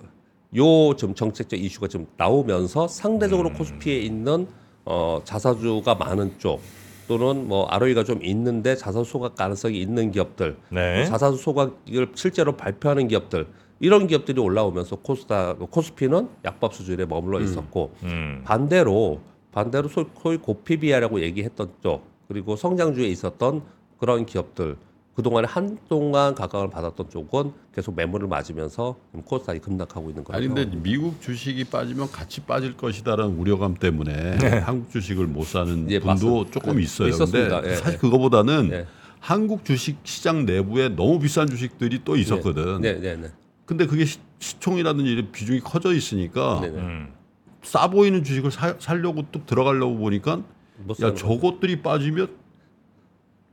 요즘 0.56 1.14
정책적 1.16 1.60
이슈가 1.60 1.88
좀 1.88 2.08
나오면서 2.18 2.84
음. 2.84 2.88
상대적으로 2.88 3.54
코스피에 3.54 4.00
있는 4.00 4.48
어 4.86 5.22
자사주가 5.24 5.96
많은 5.96 6.34
쪽 6.40 6.62
또는 7.10 7.48
뭐 7.48 7.66
ROE가 7.68 8.04
좀 8.04 8.24
있는데 8.24 8.76
자사주 8.76 9.10
소각 9.10 9.34
가능성이 9.36 9.82
있는 9.82 10.12
기업들 10.12 10.58
네. 10.70 11.06
자사주 11.06 11.38
소각을 11.38 12.10
실제로 12.14 12.56
발표하는 12.56 13.08
기업들 13.08 13.48
이런 13.80 14.06
기업들이 14.06 14.40
올라오면서 14.40 14.98
코스닥 14.98 15.58
코스피는 15.72 16.30
약밥 16.46 16.72
수준에 16.76 17.06
머물러 17.08 17.40
있었고 17.42 17.92
음. 18.04 18.44
반대로 18.46 19.22
반대로 19.52 19.88
소- 19.90 20.06
소위 20.22 20.38
고PBR이라고 20.38 21.22
얘기했던 21.22 21.72
쪽 21.82 22.04
그리고 22.28 22.56
성장주에 22.56 23.08
있었던 23.08 23.64
그런 23.98 24.28
기업들 24.28 24.78
그동안에 25.16 25.48
한동안 25.50 26.34
각광을 26.34 26.70
받았던 26.70 27.10
쪽은 27.10 27.52
계속 27.76 27.96
매물을 27.96 28.28
맞으면서 28.28 28.96
코스닥이 29.26 29.60
급락하고 29.60 30.10
있는 30.10 30.24
거죠. 30.24 30.38
아니 30.38 30.48
근데 30.48 30.66
미국 30.66 31.22
주식이 31.22 31.66
빠지면 31.66 32.10
같이 32.12 32.42
빠질 32.42 32.78
것이다라는 32.78 33.38
우려감 33.38 33.76
때문에 33.76 34.38
한국 34.64 34.92
주식을 34.92 35.28
못 35.28 35.46
사는 35.46 35.90
예, 35.92 36.00
분도 36.00 36.08
맞습니다. 36.14 36.52
조금 36.52 36.80
예, 36.80 36.84
있어요. 36.84 37.08
있었습니다. 37.10 37.62
근데 37.62 37.72
예, 37.72 37.76
사실 37.76 37.94
예. 37.94 37.98
그거보다는 37.98 38.70
예. 38.72 38.86
한국 39.20 39.66
주식 39.66 39.98
시장 40.04 40.46
내부에 40.46 40.90
너무 40.90 41.20
비싼 41.20 41.50
주식들이 41.50 42.02
또 42.06 42.16
있었거든. 42.16 42.80
네, 42.80 42.94
네, 43.00 43.18
네. 43.18 43.30
근데 43.66 43.86
그게 43.86 44.06
시, 44.06 44.20
시총이라든지 44.40 45.12
이런 45.12 45.32
비중이 45.34 45.60
커져 45.60 45.94
있으니까 45.94 46.60
네, 46.62 46.70
네. 46.70 46.80
음. 46.80 47.14
싸 47.62 47.90
보이는 47.90 48.24
주식을 48.24 48.52
사, 48.52 48.76
살려고 48.80 49.26
뚝 49.34 49.46
들어가려고 49.46 49.98
보니까 49.98 50.42
못 50.86 50.98
야. 51.02 51.14
저것들이 51.14 51.82
빠지면 51.82 52.30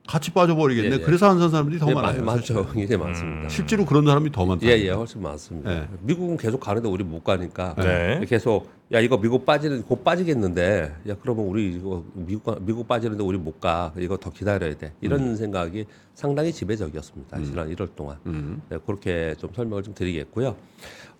같이 0.06 0.30
빠져버리겠네. 0.32 0.88
예, 0.90 0.94
예. 0.94 0.98
그래서 1.04 1.26
안 1.28 1.38
산 1.38 1.50
사람들이 1.50 1.78
더 1.78 1.90
예, 1.90 1.94
많아요. 1.94 2.22
맞, 2.24 2.36
사실. 2.38 2.54
맞죠. 2.54 2.72
이게 2.80 2.96
많습니다. 2.96 3.48
실제로 3.48 3.84
그런 3.84 4.04
사람이 4.06 4.30
더 4.32 4.46
많다. 4.46 4.66
예, 4.66 4.70
예, 4.78 4.90
훨씬 4.90 5.20
많습니다. 5.22 5.72
예. 5.72 5.88
미국은 6.02 6.36
계속 6.36 6.60
가는데 6.60 6.88
우리 6.88 7.02
못 7.04 7.22
가니까 7.24 7.74
네. 7.76 8.20
계속 8.28 8.68
야 8.92 9.00
이거 9.00 9.16
미국 9.18 9.44
빠지는 9.44 9.82
곧 9.82 10.04
빠지겠는데 10.04 10.94
야 11.08 11.16
그러면 11.20 11.46
우리 11.46 11.74
이거 11.74 12.04
미국 12.14 12.44
가- 12.44 12.56
미국 12.60 12.86
빠지는데 12.86 13.22
우리 13.24 13.36
못 13.36 13.60
가. 13.60 13.92
이거 13.98 14.16
더 14.16 14.30
기다려야 14.30 14.76
돼. 14.76 14.92
이런 15.00 15.36
생각이 15.36 15.86
상당히 16.14 16.52
지배적이었습니다. 16.52 17.42
지난 17.42 17.68
1월 17.74 17.88
동안. 17.96 18.16
음. 18.26 18.62
네, 18.68 18.78
그렇게 18.86 19.34
좀 19.38 19.50
설명을 19.54 19.82
좀 19.82 19.92
드리겠고요. 19.94 20.54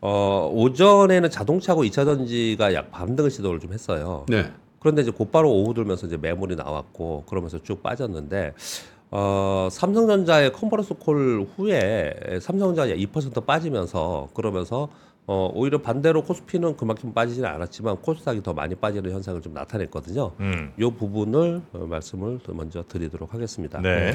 어, 0.00 0.50
오전에는 0.54 1.30
자동차고 1.30 1.82
2차 1.84 2.04
전지가 2.04 2.72
약 2.74 2.90
반등을 2.92 3.30
시도를 3.30 3.58
좀 3.60 3.72
했어요. 3.72 4.24
네. 4.28 4.50
그런데 4.78 5.02
이제 5.02 5.11
곧바로 5.11 5.52
오후 5.52 5.75
들면서 5.75 6.06
이제 6.06 6.16
매물이 6.16 6.56
나왔고 6.56 7.25
그러면서 7.28 7.59
쭉 7.62 7.83
빠졌는데 7.83 8.54
어, 9.11 9.68
삼성전자의 9.71 10.52
컨퍼런스 10.52 10.95
콜 10.95 11.47
후에 11.56 12.38
삼성전자가 12.40 12.88
2% 12.88 13.47
빠지면서 13.47 14.28
그러면서 14.35 14.88
어, 15.28 15.50
오히려 15.54 15.78
반대로 15.78 16.23
코스피는 16.23 16.76
그만큼 16.76 17.12
빠지지는 17.12 17.49
않았지만 17.49 17.97
코스닥이 17.97 18.45
더 18.45 18.52
많이 18.52 18.76
빠지는 18.76 19.11
현상을 19.11 19.42
좀 19.42 19.54
나타냈거든요. 19.54 20.30
음. 20.38 20.73
이 20.78 20.85
부분을 20.85 21.62
어, 21.73 21.78
말씀을 21.78 22.38
더 22.45 22.52
먼저 22.52 22.85
드리도록 22.87 23.35
하겠습니다. 23.35 23.80
네. 23.80 24.12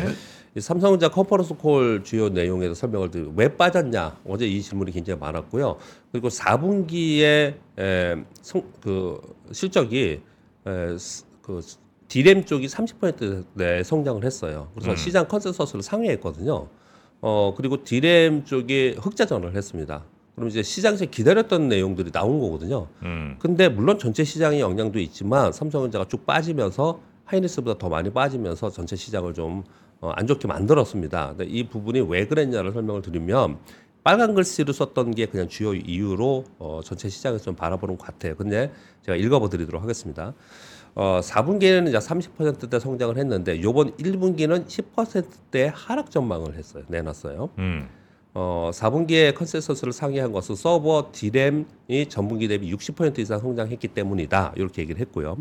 이 0.56 0.62
삼성전자 0.62 1.10
컨퍼런스 1.10 1.56
콜 1.56 2.02
주요 2.06 2.30
내용에서 2.30 2.74
설명을 2.74 3.12
드리고 3.12 3.34
왜 3.36 3.50
빠졌냐 3.50 4.20
어제 4.26 4.48
이 4.48 4.62
질문이 4.62 4.92
굉장히 4.92 5.20
많았고요. 5.20 5.76
그리고 6.14 6.30
4분기에 6.30 7.56
에, 7.78 8.16
성, 8.42 8.64
그 8.80 9.20
실적이 9.52 10.22
에, 10.66 10.98
스- 10.98 11.26
그 11.42 11.60
디램 12.08 12.46
쪽이 12.46 12.68
30%대 12.68 13.84
성장을 13.84 14.24
했어요. 14.24 14.70
그래서 14.74 14.92
시장 14.96 15.28
컨센서스를 15.28 15.82
상회했거든요. 15.82 16.68
어 17.22 17.54
그리고 17.56 17.84
디램 17.84 18.44
쪽이 18.46 18.96
흑자전을 19.00 19.56
했습니다. 19.56 20.04
그럼 20.36 20.50
이제 20.50 20.64
시장에서 20.64 21.06
기다렸던 21.06 21.68
내용들이 21.70 22.12
나온 22.12 22.40
거거든요. 22.40 22.88
음. 23.04 23.36
근데 23.40 23.70
물론 23.70 24.00
전체 24.00 24.24
시장의 24.24 24.60
영향도 24.60 25.00
있지만 25.00 25.52
삼성전자가 25.52 26.06
쭉 26.08 26.26
빠지면서 26.26 27.00
하이닉스보다 27.26 27.78
더 27.78 27.90
많이 27.90 28.10
빠지면서 28.12 28.72
전체 28.72 28.96
시장을 28.96 29.34
좀 29.34 29.64
어, 30.00 30.10
안 30.16 30.26
좋게 30.26 30.48
만들었습니다. 30.48 31.36
근데 31.38 31.46
이 31.46 31.68
부분이 31.68 32.02
왜 32.02 32.26
그랬냐를 32.26 32.72
설명을 32.74 33.02
드리면 33.04 33.60
빨간 34.04 34.34
글씨로 34.34 34.74
썼던 34.74 35.12
게 35.12 35.28
그냥 35.28 35.48
주요 35.48 35.74
이유로 35.74 36.46
어, 36.60 36.82
전체 36.84 37.10
시장에서 37.10 37.44
좀 37.44 37.56
바라보는 37.56 37.98
것 37.98 38.06
같아요. 38.06 38.36
근데 38.36 38.72
제가 39.04 39.16
읽어봐 39.16 39.50
드리도록 39.50 39.82
하겠습니다. 39.82 40.34
어, 40.96 41.20
4분기에는 41.24 41.88
이제 41.88 41.98
30%대 41.98 42.80
성장을 42.80 43.18
했는데 43.18 43.62
요번 43.62 43.96
1분기는 43.98 44.66
10%대 44.66 45.72
하락 45.74 46.12
전망을 46.12 46.56
했어요. 46.56 46.84
내놨어요. 46.88 47.50
음. 47.60 47.88
어, 48.34 48.72
4분기에 48.74 49.36
컨센서스를 49.36 49.94
상회한 49.94 50.32
것은 50.32 50.56
서버 50.56 51.10
디램이 51.12 51.66
전분기 52.10 52.48
대비 52.48 52.74
60% 52.74 53.20
이상 53.20 53.40
성장했기 53.40 53.90
때문이다. 53.90 54.54
이렇게 54.56 54.82
얘기를 54.82 55.00
했고요. 55.02 55.38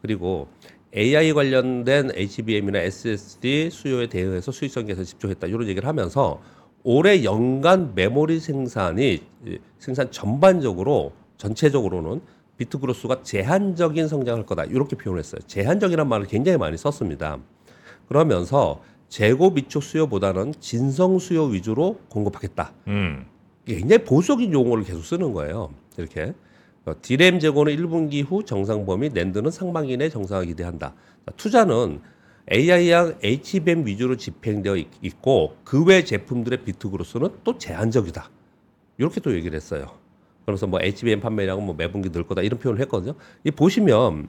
그리고 0.00 0.48
AI 0.94 1.32
관련된 1.32 2.10
HBM이나 2.14 2.80
SSD 2.80 3.70
수요에 3.70 4.08
대응해서 4.08 4.50
수익성 4.50 4.86
개선에 4.86 5.04
집중했다. 5.04 5.46
이런 5.46 5.66
얘기를 5.68 5.88
하면서 5.88 6.40
올해 6.84 7.24
연간 7.24 7.94
메모리 7.94 8.40
생산이 8.40 9.22
이, 9.46 9.58
생산 9.78 10.10
전반적으로 10.10 11.12
전체적으로는 11.36 12.20
비트 12.56 12.78
그로스가 12.78 13.22
제한적인 13.22 14.08
성장할 14.08 14.46
거다. 14.46 14.64
이렇게 14.64 14.96
표현했어요. 14.96 15.40
제한적이란 15.46 16.08
말을 16.08 16.26
굉장히 16.26 16.58
많이 16.58 16.76
썼습니다. 16.76 17.38
그러면서 18.08 18.80
재고 19.08 19.52
비축 19.54 19.82
수요보다는 19.82 20.54
진성 20.60 21.18
수요 21.18 21.44
위주로 21.44 21.98
공급하겠다. 22.08 22.72
음. 22.88 23.26
굉장히 23.66 24.04
보수적인 24.04 24.52
용어를 24.52 24.84
계속 24.84 25.04
쓰는 25.04 25.32
거예요. 25.32 25.70
이렇게 25.96 26.34
어, 26.84 26.94
디램 27.00 27.38
재고는 27.38 27.76
1분기 27.76 28.24
후 28.26 28.44
정상 28.44 28.84
범위, 28.86 29.08
낸드는 29.10 29.50
상반기 29.50 29.96
내 29.96 30.08
정상화 30.08 30.44
기대한다. 30.44 30.94
자, 31.26 31.32
투자는 31.36 32.00
AI랑 32.50 33.18
HBM 33.22 33.86
위주로 33.86 34.16
집행되어 34.16 34.76
있- 34.76 34.88
있고 35.02 35.56
그 35.64 35.84
외 35.84 36.02
제품들의 36.04 36.64
비트 36.64 36.90
그로스는 36.90 37.28
또 37.44 37.56
제한적이다. 37.58 38.28
이렇게 38.98 39.20
또 39.20 39.32
얘기를 39.34 39.54
했어요. 39.56 39.86
그래서 40.44 40.66
뭐 40.66 40.80
HBM 40.82 41.20
판매량은 41.20 41.64
뭐 41.64 41.74
매분기 41.76 42.10
늘 42.10 42.24
거다 42.26 42.42
이런 42.42 42.58
표현을 42.58 42.80
했거든요. 42.82 43.14
이 43.44 43.50
보시면 43.52 44.28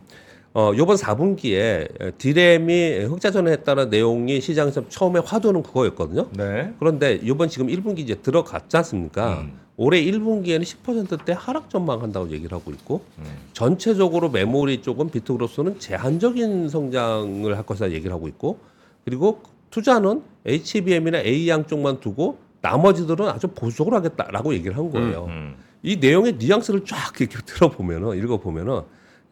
어 0.56 0.72
요번 0.78 0.98
4분기에 0.98 2.18
디램이 2.18 3.06
흑자전을 3.06 3.52
했다는 3.54 3.90
내용이 3.90 4.40
시장에서 4.40 4.88
처음에 4.88 5.20
화두는 5.26 5.64
그거였거든요. 5.64 6.28
네. 6.32 6.74
그런데 6.80 7.20
이번 7.24 7.50
지금 7.50 7.68
1분기 7.68 8.00
이제 8.00 8.16
들어갔지 8.16 8.78
않습니까? 8.78 9.42
음. 9.42 9.60
올해 9.78 10.04
1분기에는 10.04 10.62
10%대 10.62 11.34
하락 11.36 11.72
전망한다고 11.72 12.30
얘기를 12.30 12.56
하고 12.56 12.70
있고 12.72 13.02
음. 13.18 13.24
전체적으로 13.54 14.30
메모리 14.30 14.84
쪽은 14.84 15.10
비트그로스는 15.10 15.80
제한적인 15.80 16.70
성장을 16.70 17.58
할 17.58 17.66
것이다 17.66 17.92
얘기를 17.92 18.14
하고 18.14 18.28
있고 18.28 18.60
그리고 19.06 19.42
투자는 19.72 20.22
HBM이나 20.46 21.20
A양 21.20 21.66
쪽만 21.66 22.00
두고 22.00 22.38
나머지들은 22.62 23.28
아주 23.28 23.48
보수적으로 23.48 23.96
하겠다라고 23.98 24.54
얘기를 24.54 24.78
한 24.78 24.92
거예요. 24.92 25.26
음. 25.30 25.56
이 25.82 25.98
내용의 25.98 26.36
뉘앙스를 26.38 26.86
쫙 26.86 27.20
이렇게 27.20 27.38
들어보면은 27.44 28.16
읽어보면은 28.20 28.82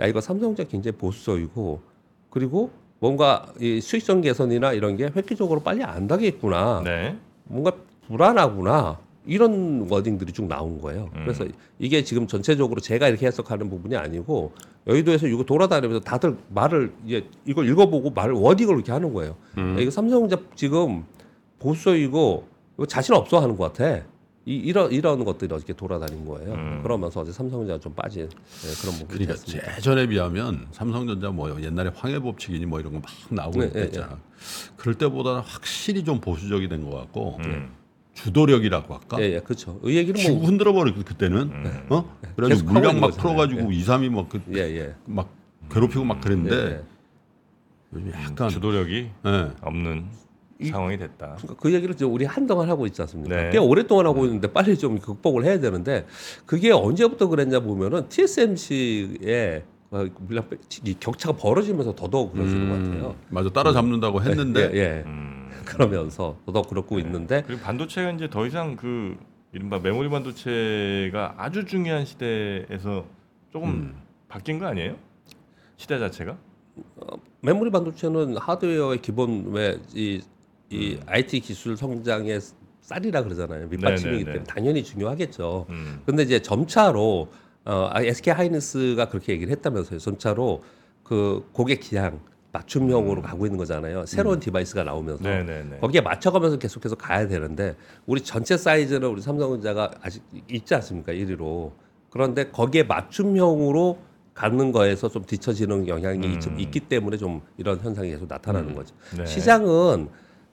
야 0.01 0.07
이거 0.07 0.19
삼성전자 0.19 0.69
굉장히 0.69 0.97
보수적이고 0.97 1.79
그리고 2.29 2.71
뭔가 2.99 3.45
이 3.59 3.79
수익성 3.79 4.21
개선이나 4.21 4.73
이런 4.73 4.97
게 4.97 5.09
획기적으로 5.15 5.61
빨리 5.61 5.83
안 5.83 6.07
가겠구나. 6.07 6.81
네. 6.83 7.15
뭔가 7.45 7.71
불안하구나. 8.07 8.99
이런 9.25 9.87
워딩들이 9.87 10.33
쭉 10.33 10.47
나온 10.47 10.81
거예요. 10.81 11.09
그래서 11.13 11.45
이게 11.77 12.03
지금 12.03 12.25
전체적으로 12.25 12.81
제가 12.81 13.07
이렇게 13.07 13.27
해석하는 13.27 13.69
부분이 13.69 13.95
아니고 13.95 14.51
여의도에서 14.87 15.27
이거 15.27 15.43
돌아다니면서 15.43 16.03
다들 16.03 16.37
말을 16.49 16.91
이제 17.05 17.23
이걸 17.45 17.69
읽어보고 17.69 18.11
말을 18.11 18.33
워딩을 18.33 18.73
이렇게 18.75 18.91
하는 18.91 19.13
거예요. 19.13 19.35
야, 19.57 19.79
이거 19.79 19.91
삼성전자 19.91 20.43
지금 20.55 21.03
보수적이고 21.59 22.47
이거 22.77 22.85
자신 22.87 23.13
없어 23.13 23.39
하는 23.39 23.55
것 23.55 23.71
같아. 23.71 24.03
이, 24.45 24.55
이런 24.55 24.91
이런 24.91 25.23
것들이 25.23 25.53
어저께 25.53 25.73
돌아다닌 25.73 26.25
거예요. 26.25 26.53
음. 26.53 26.79
그러면서 26.81 27.19
어제 27.21 27.31
삼성전자 27.31 27.79
좀 27.79 27.93
빠진 27.93 28.27
네, 28.27 28.81
그런 28.81 28.93
부분이 28.95 29.07
그러니까 29.25 29.33
됐습니다. 29.33 29.77
예전에 29.77 30.07
비하면 30.07 30.67
삼성전자 30.71 31.29
뭐 31.29 31.61
옛날에 31.61 31.91
황해 31.93 32.19
법칙이니 32.19 32.65
뭐 32.65 32.79
이런 32.79 32.93
거 32.93 32.99
막 32.99 33.11
나오고 33.29 33.59
네, 33.61 33.71
네, 33.71 33.83
있잖아. 33.85 34.17
그럴 34.77 34.95
때보다는 34.95 35.41
확실히 35.41 36.03
좀 36.03 36.19
보수적이 36.19 36.69
된 36.69 36.83
것 36.83 36.89
같고 36.97 37.37
음. 37.45 37.69
주도력이라고 38.15 38.93
할까? 38.95 39.21
예, 39.21 39.33
예, 39.35 39.39
그렇죠. 39.39 39.79
이 39.85 39.95
얘기는 39.95 40.19
쭉 40.19 40.33
뭐, 40.37 40.45
흔들어 40.45 40.73
버리고 40.73 41.01
그때는 41.03 41.85
어? 41.89 42.17
계속 42.21 42.35
그래가지고 42.35 42.69
하고 42.69 42.73
물량 42.79 42.99
막 42.99 43.07
거잖아요. 43.11 43.21
풀어 43.21 43.35
가지고 43.35 43.71
이 43.71 43.79
2, 43.79 43.83
3이 43.85 44.09
막그 44.09 44.41
예, 44.55 44.59
예. 44.79 44.95
막 45.05 45.29
괴롭히고 45.71 46.03
막 46.03 46.19
그랬는데 46.19 46.55
예, 46.55 46.71
예. 46.71 46.81
요즘 47.93 48.11
약간 48.11 48.49
주도력이 48.49 49.09
예. 49.25 49.51
없는 49.61 50.05
상황이 50.69 50.97
됐다. 50.97 51.35
그러니까 51.39 51.55
그 51.61 51.73
얘기를 51.73 51.95
이제 51.95 52.05
우리 52.05 52.25
한동안 52.25 52.69
하고 52.69 52.85
있지 52.85 53.01
않습니까? 53.01 53.35
네. 53.35 53.49
꽤 53.51 53.57
오랫동안 53.57 54.05
하고 54.05 54.25
있는데 54.25 54.51
빨리 54.51 54.77
좀 54.77 54.99
극복을 54.99 55.43
해야 55.45 55.59
되는데 55.59 56.05
그게 56.45 56.71
언제부터 56.71 57.27
그랬냐 57.27 57.59
보면은 57.61 58.07
TSMC의 58.09 59.63
물량 60.19 60.47
빼- 60.49 60.57
이 60.85 60.95
격차가 60.99 61.37
벌어지면서 61.37 61.95
더더욱 61.95 62.33
그러시는 62.33 62.69
것 62.69 62.75
같아요. 62.75 63.09
음, 63.11 63.25
맞아 63.29 63.49
따라잡는다고 63.49 64.21
했는데 64.21 64.71
예, 64.73 64.77
예. 64.79 65.03
음. 65.05 65.49
그러면서 65.65 66.37
더더욱 66.45 66.69
그렇고 66.69 66.99
있는데 66.99 67.43
그리고 67.45 67.61
반도체가 67.61 68.11
이제 68.11 68.29
더 68.29 68.45
이상 68.47 68.75
그 68.75 69.17
이른바 69.53 69.79
메모리 69.79 70.09
반도체가 70.09 71.35
아주 71.37 71.65
중요한 71.65 72.05
시대에서 72.05 73.05
조금 73.51 73.69
음. 73.69 73.95
바뀐 74.29 74.59
거 74.59 74.67
아니에요? 74.67 74.95
시대 75.75 75.99
자체가? 75.99 76.37
메모리 77.41 77.69
반도체는 77.69 78.37
하드웨어의 78.37 79.01
기본 79.01 79.51
왜이 79.51 80.21
이 80.71 80.97
IT 81.05 81.41
기술 81.41 81.75
성장의 81.75 82.39
쌀이라 82.81 83.23
그러잖아요. 83.23 83.67
밑받침이기 83.67 84.09
네, 84.09 84.17
네, 84.17 84.17
네. 84.17 84.31
때문에 84.31 84.43
당연히 84.43 84.83
중요하겠죠. 84.83 85.65
음. 85.69 86.01
근데 86.05 86.23
이제 86.23 86.41
점차로 86.41 87.29
어, 87.65 87.89
SK 87.95 88.33
하이닉스가 88.33 89.09
그렇게 89.09 89.33
얘기를 89.33 89.51
했다면서요. 89.51 89.99
점차로 89.99 90.63
그 91.03 91.47
고객 91.51 91.81
지향 91.81 92.19
맞춤형으로 92.53 93.21
가고 93.21 93.45
있는 93.45 93.57
거잖아요. 93.57 94.05
새로운 94.05 94.39
디바이스가 94.39 94.83
나오면서 94.83 95.23
네, 95.23 95.43
네, 95.43 95.63
네. 95.63 95.77
거기에 95.79 96.01
맞춰가면서 96.01 96.57
계속해서 96.57 96.95
가야 96.95 97.27
되는데 97.27 97.75
우리 98.05 98.21
전체 98.21 98.57
사이즈는 98.57 99.07
우리 99.07 99.21
삼성전자가 99.21 99.91
아직 100.01 100.23
있지 100.49 100.75
않습니까 100.75 101.13
1위로 101.13 101.71
그런데 102.09 102.49
거기에 102.49 102.83
맞춤형으로 102.83 103.99
가는 104.33 104.71
거에서 104.71 105.07
좀 105.07 105.23
뒤처지는 105.23 105.87
영향이 105.87 106.25
음. 106.25 106.39
좀 106.39 106.59
있기 106.59 106.81
때문에 106.81 107.17
좀 107.17 107.41
이런 107.57 107.79
현상이 107.79 108.09
계속 108.09 108.27
나타나는 108.27 108.75
거죠. 108.75 108.95
네. 109.17 109.25
시장은 109.25 110.09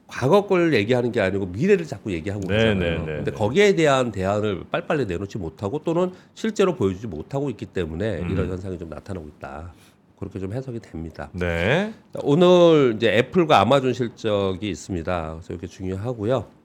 과거 0.08 0.46
걸 0.46 0.74
얘기하는 0.74 1.12
게 1.12 1.20
아니고 1.20 1.46
미래를 1.46 1.86
자꾸 1.86 2.12
얘기하고 2.12 2.40
네, 2.48 2.56
있잖아요. 2.56 2.98
네, 3.00 3.06
네, 3.06 3.16
근데 3.16 3.30
네. 3.30 3.36
거기에 3.36 3.76
대한 3.76 4.10
대안을 4.10 4.64
빨리빨리 4.70 5.06
내놓지 5.06 5.38
못하고 5.38 5.84
또는 5.84 6.12
실제로 6.34 6.74
보여주지 6.74 7.06
못하고 7.06 7.50
있기 7.50 7.66
때문에 7.66 8.20
음. 8.20 8.30
이런 8.30 8.48
현상이 8.48 8.78
좀 8.78 8.88
나타나고 8.88 9.28
있다. 9.28 9.72
그렇게 10.18 10.40
좀 10.40 10.52
해석이 10.52 10.80
됩니다. 10.80 11.28
네. 11.32 11.92
자, 12.12 12.20
오늘 12.24 12.94
이제 12.96 13.16
애플과 13.18 13.60
아마존 13.60 13.92
실적이 13.92 14.70
있습니다. 14.70 15.32
그래서 15.34 15.52
이렇게 15.52 15.66
중요하고요. 15.66 16.57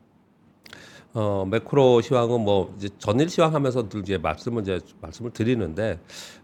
어, 1.15 1.45
매크로 1.49 2.01
시황은 2.01 2.41
뭐 2.41 2.73
이제 2.77 2.89
전일 2.97 3.29
시황 3.29 3.53
하면서 3.53 3.87
늘 3.87 4.01
이제 4.01 4.17
말씀을 4.17 4.63
이제 4.63 4.79
말씀을 4.99 5.31
드리는데 5.31 5.99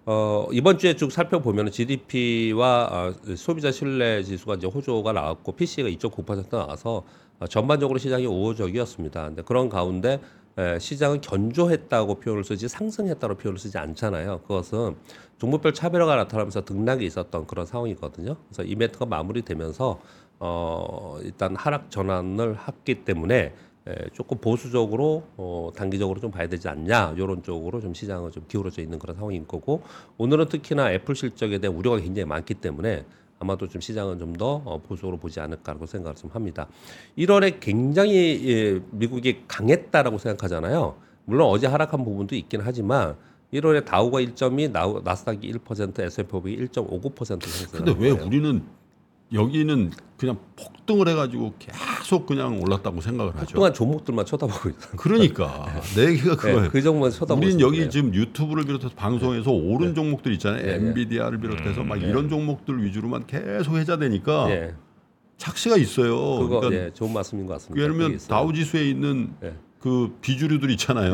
어, 0.05 0.47
이번 0.51 0.77
주에 0.77 0.95
쭉 0.95 1.11
살펴보면 1.11 1.71
GDP와 1.71 2.89
어, 2.91 3.35
소비자 3.35 3.71
신뢰 3.71 4.21
지수가 4.21 4.55
이제 4.55 4.67
호조가 4.67 5.11
나왔고 5.13 5.53
PC가 5.53 5.89
2.9% 5.89 6.49
나와서 6.51 7.03
어, 7.39 7.47
전반적으로 7.47 7.97
시장이 7.97 8.27
우호적이었습니다. 8.27 9.23
근데 9.27 9.41
그런 9.41 9.69
가운데 9.69 10.19
에, 10.59 10.77
시장은 10.77 11.21
견조했다고 11.21 12.19
표현을 12.19 12.43
쓰지 12.43 12.67
상승했다고 12.67 13.35
표현을 13.35 13.57
쓰지 13.57 13.77
않잖아요. 13.77 14.41
그것은 14.41 14.97
종목별 15.39 15.73
차별화가 15.73 16.15
나타나면서 16.15 16.65
등락이 16.65 17.05
있었던 17.05 17.47
그런 17.47 17.65
상황이거든요. 17.65 18.35
그래서 18.47 18.63
이벤트가 18.63 19.05
마무리되면서 19.05 19.99
어, 20.39 21.17
일단 21.21 21.55
하락 21.55 21.89
전환을 21.91 22.57
했기 22.67 23.03
때문에 23.03 23.35
에, 23.35 23.53
조금 24.13 24.37
보수적으로 24.37 25.23
어, 25.37 25.71
단기적으로 25.75 26.19
좀 26.19 26.31
봐야 26.31 26.47
되지 26.47 26.67
않냐 26.67 27.13
이런 27.17 27.41
쪽으로 27.41 27.81
좀 27.81 27.93
시장은 27.93 28.31
좀 28.31 28.43
기울어져 28.47 28.81
있는 28.81 28.99
그런 28.99 29.15
상황인 29.15 29.47
거고 29.47 29.81
오늘은 30.17 30.47
특히나 30.47 30.91
애플 30.91 31.15
실적에 31.15 31.57
대한 31.57 31.75
우려가 31.75 31.97
굉장히 31.97 32.25
많기 32.25 32.53
때문에 32.53 33.05
아마도 33.39 33.67
좀 33.67 33.81
시장은 33.81 34.19
좀더 34.19 34.61
어, 34.65 34.81
보수적으로 34.81 35.17
보지 35.17 35.39
않을까라고 35.39 35.85
생각을 35.85 36.15
좀 36.15 36.29
합니다. 36.31 36.67
1월에 37.17 37.59
굉장히 37.59 38.41
예, 38.45 38.81
미국이 38.91 39.43
강했다라고 39.47 40.17
생각하잖아요. 40.17 40.95
물론 41.25 41.47
어제 41.49 41.67
하락한 41.67 42.03
부분도 42.03 42.35
있긴 42.35 42.61
하지만 42.63 43.15
1월에 43.53 43.85
다우가 43.85 44.19
1점이 44.19 44.71
나우, 44.71 45.01
나스닥이 45.03 45.51
1% 45.53 45.99
S&P 45.99 46.29
500이 46.29 46.69
1.59% 46.69 47.25
상승. 47.25 47.71
근데 47.71 47.95
왜 47.97 48.11
우리는 48.11 48.61
여기는 49.31 49.91
그냥 50.17 50.37
폭등을 50.55 51.07
해가지고 51.07 51.53
계속 51.59 52.25
그냥 52.25 52.61
올랐다고 52.61 52.99
생각을 52.99 53.35
하죠. 53.37 53.55
동안 53.55 53.73
종목들만 53.73 54.25
쳐다보고 54.25 54.69
있어요. 54.69 54.91
그러니까 54.97 55.81
내 55.95 56.07
얘기가 56.07 56.35
그거예요. 56.35 56.61
네, 56.63 56.67
그 56.69 56.81
정도만 56.81 57.11
쳐다보고 57.11 57.45
우리는. 57.45 57.61
여기 57.61 57.89
지금 57.89 58.13
유튜브를 58.13 58.65
비롯해서 58.65 58.93
방송에서 58.95 59.51
오른 59.51 59.93
종목들 59.95 60.33
있잖아요. 60.33 60.65
네, 60.65 60.77
네. 60.77 60.87
엔비디아를 60.87 61.39
비롯해서 61.39 61.83
막 61.83 61.99
네. 61.99 62.07
이런 62.07 62.27
종목들 62.27 62.83
위주로만 62.83 63.27
계속 63.27 63.77
해자되니까 63.77 64.49
예, 64.51 64.75
착시가 65.37 65.77
있어요. 65.77 66.15
그거 66.39 66.59
그러니까 66.59 66.85
예, 66.85 66.91
좋은 66.93 67.13
말씀인 67.13 67.45
것 67.45 67.53
같습니다. 67.53 67.81
예를 67.81 67.97
들면. 67.97 68.19
다우지수에 68.27 68.89
있는 68.89 69.33
예. 69.43 69.53
그 69.79 70.17
비주류들 70.21 70.71
있잖아요. 70.71 71.13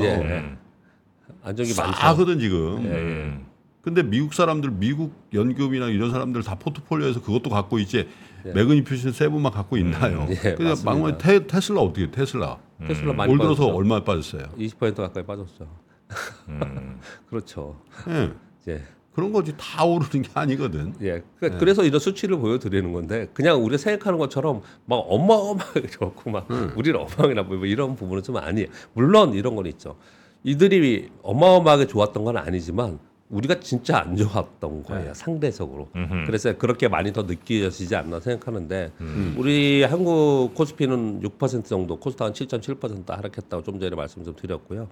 안정이 1.43 1.69
많죠. 1.77 1.93
싸거든 1.93 2.39
지금. 2.39 3.45
예. 3.85 3.89
음. 3.89 3.93
근데 3.93 4.03
미국 4.03 4.33
사람들, 4.33 4.71
미국 4.71 5.13
연금이나 5.33 5.87
이런 5.87 6.11
사람들 6.11 6.43
다 6.43 6.55
포트폴리오에서 6.55 7.21
그것도 7.21 7.49
갖고 7.49 7.79
있지. 7.79 8.07
예. 8.45 8.51
Magnificent 8.51 9.11
Seven만 9.11 9.51
갖고 9.51 9.77
있나요? 9.77 10.27
예, 10.29 10.35
그냥 10.55 10.71
맞습니다. 10.71 10.91
막말 10.91 11.17
테, 11.17 11.47
테슬라 11.47 11.81
어떻게? 11.81 12.11
테슬라 12.11 12.59
테슬라 12.87 13.13
많이 13.13 13.31
올 13.31 13.39
들어서 13.39 13.63
빠졌죠. 13.63 13.75
얼마 13.77 14.03
빠졌어요? 14.03 14.43
20% 14.57 14.95
가까이 14.95 15.23
빠졌죠. 15.25 15.67
음. 16.49 16.99
그렇죠. 17.29 17.79
예. 18.07 18.31
예. 18.71 18.81
그런 19.13 19.31
거지 19.31 19.53
다 19.57 19.85
오르는 19.85 20.23
게 20.23 20.29
아니거든. 20.33 20.93
예. 21.01 21.23
그, 21.39 21.45
래서 21.63 21.85
이런 21.85 21.99
수치를 21.99 22.37
보여드리는 22.37 22.91
건데 22.91 23.29
그냥 23.33 23.63
우리가 23.63 23.77
생각하는 23.77 24.19
것처럼 24.19 24.61
막 24.85 24.97
어마어마하게 24.97 25.87
좋고 25.87 26.29
막 26.31 26.47
우리는 26.75 26.99
어마어마하게 26.99 27.33
나쁘고 27.33 27.55
뭐 27.55 27.65
이런 27.65 27.95
부분은 27.95 28.23
좀 28.23 28.37
아니에요. 28.37 28.67
물론 28.93 29.33
이런 29.33 29.55
건 29.55 29.65
있죠. 29.67 29.95
이들이 30.43 31.09
어마어마하게 31.23 31.87
좋았던 31.87 32.25
건 32.25 32.37
아니지만 32.37 32.99
우리가 33.35 33.59
진짜 33.59 33.99
안 33.99 34.15
좋았던 34.15 34.83
거예요. 34.83 35.13
상대적으로. 35.13 35.89
음흠. 35.95 36.25
그래서 36.25 36.57
그렇게 36.57 36.87
많이 36.87 37.11
더 37.11 37.23
느껴지지 37.23 37.95
않나 37.95 38.19
생각하는데 38.19 38.91
우리 39.37 39.83
한국 39.83 40.53
코스피는 40.55 41.21
6% 41.21 41.65
정도, 41.65 41.97
코스닥은 41.97 42.33
7.7% 42.33 43.07
하락했다고 43.07 43.63
좀 43.63 43.79
전에 43.79 43.95
말씀 43.95 44.23
좀 44.23 44.35
드렸고요. 44.35 44.87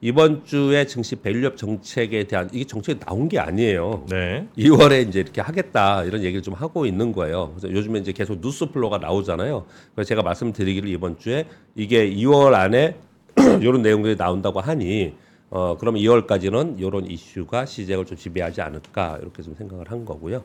이번 0.00 0.44
주에 0.44 0.86
증시 0.86 1.16
밸류업 1.16 1.56
정책에 1.56 2.24
대한 2.24 2.48
이게 2.52 2.64
정책이 2.64 3.00
나온 3.00 3.28
게 3.28 3.38
아니에요. 3.38 4.04
네. 4.10 4.46
2월에 4.56 5.08
이제 5.08 5.20
이렇게 5.20 5.40
하겠다 5.40 6.04
이런 6.04 6.22
얘기를 6.22 6.42
좀 6.42 6.54
하고 6.54 6.86
있는 6.86 7.12
거예요. 7.12 7.52
그래서 7.56 7.74
요즘에 7.74 8.00
이제 8.00 8.12
계속 8.12 8.40
뉴스 8.40 8.66
flow가 8.66 8.98
나오잖아요. 8.98 9.64
그래서 9.94 10.08
제가 10.08 10.22
말씀드리기를 10.22 10.88
이번 10.90 11.18
주에 11.18 11.46
이게 11.74 12.08
2월 12.10 12.54
안에 12.54 12.96
이런 13.60 13.82
내용들이 13.82 14.16
나온다고 14.16 14.60
하니 14.60 15.14
어 15.50 15.76
그럼 15.78 15.94
2월까지는 15.94 16.78
이런 16.78 17.06
이슈가 17.06 17.64
시장을 17.64 18.04
좀 18.04 18.16
지배하지 18.18 18.60
않을까 18.60 19.18
이렇게 19.22 19.42
좀 19.42 19.54
생각을 19.54 19.90
한 19.90 20.04
거고요. 20.04 20.42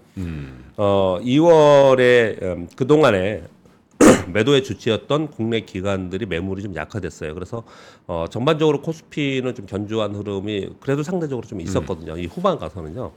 어 0.78 1.20
2월에 1.22 2.42
음, 2.42 2.68
그 2.76 2.88
동안에 2.88 3.44
매도의 4.34 4.64
주치였던 4.64 5.32
국내 5.32 5.62
기관들이 5.62 6.26
매물이 6.26 6.64
좀 6.64 6.76
약화됐어요. 6.76 7.34
그래서 7.34 7.64
어, 8.08 8.26
전반적으로 8.30 8.82
코스피는 8.82 9.56
좀 9.56 9.66
견조한 9.66 10.16
흐름이 10.16 10.70
그래도 10.80 11.04
상대적으로 11.04 11.46
좀 11.48 11.60
있었거든요. 11.62 12.18
이 12.18 12.26
후반 12.26 12.58
가서는요. 12.58 13.12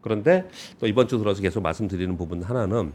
그런데 0.00 0.48
또 0.78 0.86
이번 0.86 1.08
주 1.08 1.18
들어서 1.18 1.42
계속 1.42 1.62
말씀드리는 1.62 2.16
부분 2.16 2.42
하나는 2.42 2.92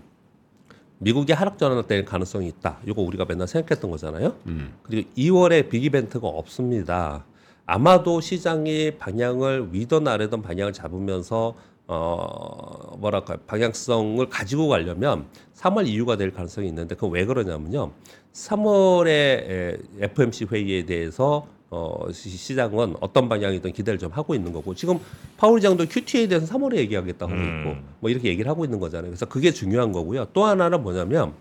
미국이 0.98 1.34
하락 1.34 1.58
전환을 1.58 1.84
될 1.88 2.06
가능성이 2.06 2.48
있다. 2.48 2.80
이거 2.88 3.02
우리가 3.02 3.26
맨날 3.26 3.48
생각했던 3.48 3.92
거잖아요. 3.92 4.36
그리고 4.84 5.10
2월에 5.18 5.70
빅 5.70 5.84
이벤트가 5.84 6.28
없습니다. 6.28 7.26
아마도 7.66 8.22
시장이 8.22 8.92
방향을 9.00 9.70
위던 9.72 10.08
아래던 10.08 10.42
방향을 10.42 10.74
잡으면서 10.74 11.56
어 11.88 12.96
뭐랄까 12.98 13.38
방향성을 13.48 14.28
가지고 14.30 14.68
가려면 14.68 15.26
3월 15.56 15.88
이후가 15.88 16.18
될 16.18 16.32
가능성이 16.32 16.68
있는데 16.70 16.96
그건 16.96 17.12
왜 17.12 17.26
그러냐면요. 17.26 17.92
3월에 18.34 19.80
FMC 20.02 20.46
회의에 20.52 20.86
대해서 20.86 21.48
어 21.70 22.12
시- 22.12 22.30
시장은 22.30 22.96
어떤 23.02 23.28
방향이든 23.30 23.72
기대를 23.74 24.00
좀 24.00 24.12
하고 24.12 24.36
있는 24.36 24.52
거고 24.54 24.74
지금 24.76 25.00
파월 25.38 25.60
장도 25.60 25.86
QT에 25.86 26.28
대해서 26.28 26.52
3월에 26.56 26.76
얘기하겠다고 26.78 27.32
하고 27.32 27.42
있고 27.42 27.70
음. 27.72 27.84
뭐 28.00 28.10
이렇게 28.10 28.30
얘기를 28.30 28.50
하고 28.50 28.64
있는 28.66 28.80
거잖아요. 28.80 29.10
그래서 29.12 29.26
그게 29.26 29.52
중요한 29.52 29.92
거고요. 29.92 30.26
또 30.34 30.44
하나는 30.46 30.82
뭐냐면 30.84 31.34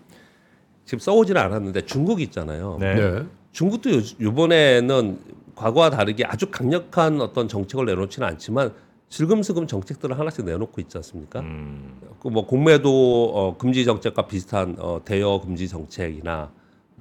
지금 0.85 0.99
써오지는 0.99 1.39
않았는데 1.41 1.85
중국 1.85 2.21
있잖아요. 2.21 2.77
네. 2.79 3.23
중국도 3.51 3.91
요, 3.95 4.01
이번에는 4.19 5.19
과거와 5.55 5.89
다르게 5.89 6.25
아주 6.25 6.47
강력한 6.51 7.21
어떤 7.21 7.47
정책을 7.47 7.85
내놓지는 7.85 8.27
않지만 8.27 8.73
슬금슬금 9.09 9.67
정책들을 9.67 10.17
하나씩 10.17 10.45
내놓고 10.45 10.81
있지 10.81 10.97
않습니까? 10.97 11.39
음. 11.39 11.99
그뭐 12.19 12.45
공매도 12.45 13.31
어, 13.33 13.57
금지 13.57 13.85
정책과 13.85 14.27
비슷한 14.27 14.75
어, 14.79 15.01
대여 15.05 15.41
금지 15.43 15.67
정책이나 15.67 16.51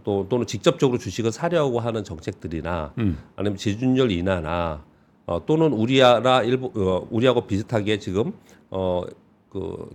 또 0.05 0.27
또는 0.29 0.47
직접적으로 0.47 0.99
주식을 0.99 1.33
사려고 1.33 1.81
하는 1.81 2.05
정책들이나 2.05 2.93
음. 2.99 3.19
아니면 3.37 3.57
지준율 3.57 4.11
인하나 4.13 4.85
어, 5.27 5.45
또는 5.47 5.73
우리나라 5.73 6.43
일부 6.43 6.71
어, 6.77 7.07
우리하고 7.11 7.47
비슷하게 7.47 7.99
지금 7.99 8.33
어그 8.71 9.91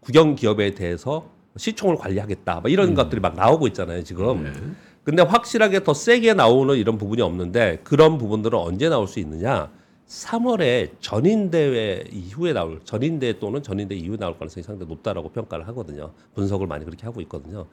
국영 0.00 0.34
기업에 0.34 0.74
대해서 0.74 1.30
시총을 1.56 1.96
관리하겠다. 1.96 2.60
뭐 2.60 2.70
이런 2.70 2.94
것들이 2.94 3.20
막 3.20 3.36
나오고 3.36 3.68
있잖아요, 3.68 4.02
지금. 4.02 4.74
근데 5.04 5.22
확실하게 5.22 5.84
더 5.84 5.92
세게 5.92 6.34
나오는 6.34 6.74
이런 6.76 6.96
부분이 6.98 7.20
없는데 7.20 7.80
그런 7.84 8.18
부분들은 8.18 8.58
언제 8.58 8.88
나올 8.88 9.06
수 9.06 9.20
있느냐? 9.20 9.70
3월에 10.08 10.90
전인대회 11.00 12.04
이후에 12.10 12.52
나올 12.52 12.80
전인대 12.84 13.38
또는 13.38 13.62
전인대 13.62 13.94
이후에 13.94 14.16
나올 14.16 14.34
가능성이 14.34 14.64
상당히 14.64 14.88
높다라고 14.88 15.30
평가를 15.30 15.68
하거든요. 15.68 16.12
분석을 16.34 16.66
많이 16.66 16.84
그렇게 16.84 17.04
하고 17.04 17.20
있거든요. 17.22 17.66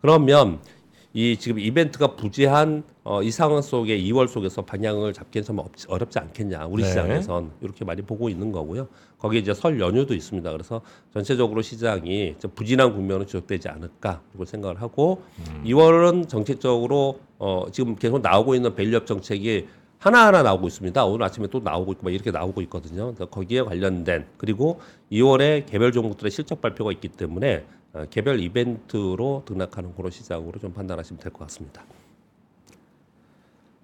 그러면 0.00 0.60
이 1.14 1.36
지금 1.38 1.58
이벤트가 1.58 2.08
부재한 2.16 2.82
어, 3.02 3.22
이 3.22 3.30
상황 3.30 3.62
속에 3.62 3.98
2월 3.98 4.28
속에서 4.28 4.62
방향을 4.62 5.14
잡기는 5.14 5.44
좀 5.44 5.58
없- 5.58 5.70
어렵지 5.88 6.18
않겠냐 6.18 6.66
우리 6.66 6.82
네. 6.82 6.88
시장에선 6.90 7.50
이렇게 7.62 7.84
많이 7.84 8.02
보고 8.02 8.28
있는 8.28 8.52
거고요. 8.52 8.88
거기에 9.18 9.40
이제 9.40 9.54
설 9.54 9.80
연휴도 9.80 10.14
있습니다. 10.14 10.52
그래서 10.52 10.82
전체적으로 11.14 11.62
시장이 11.62 12.34
좀 12.38 12.50
부진한 12.54 12.92
국면은 12.92 13.26
지속되지 13.26 13.68
않을까 13.70 14.20
그리고 14.30 14.44
생각을 14.44 14.82
하고 14.82 15.22
2월은 15.64 16.28
정책적으로 16.28 17.20
어, 17.38 17.64
지금 17.72 17.96
계속 17.96 18.20
나오고 18.20 18.54
있는 18.54 18.74
밸류업 18.74 19.06
정책이 19.06 19.66
하나하나 19.98 20.42
나오고 20.42 20.68
있습니다. 20.68 21.04
오늘 21.06 21.24
아침에 21.24 21.46
또 21.48 21.58
나오고 21.60 21.92
있고 21.92 22.04
막 22.04 22.12
이렇게 22.14 22.30
나오고 22.30 22.60
있거든요. 22.62 23.14
거기에 23.14 23.62
관련된 23.62 24.26
그리고 24.36 24.78
2월에 25.10 25.64
개별 25.66 25.90
종목들의 25.90 26.30
실적 26.30 26.60
발표가 26.60 26.92
있기 26.92 27.08
때문에 27.08 27.56
어, 27.56 27.77
개별 28.10 28.40
이벤트로 28.40 29.42
등락하는 29.46 29.94
그런 29.94 30.10
시장으로 30.10 30.58
좀 30.60 30.72
판단하시면 30.72 31.20
될 31.20 31.32
것 31.32 31.40
같습니다. 31.40 31.82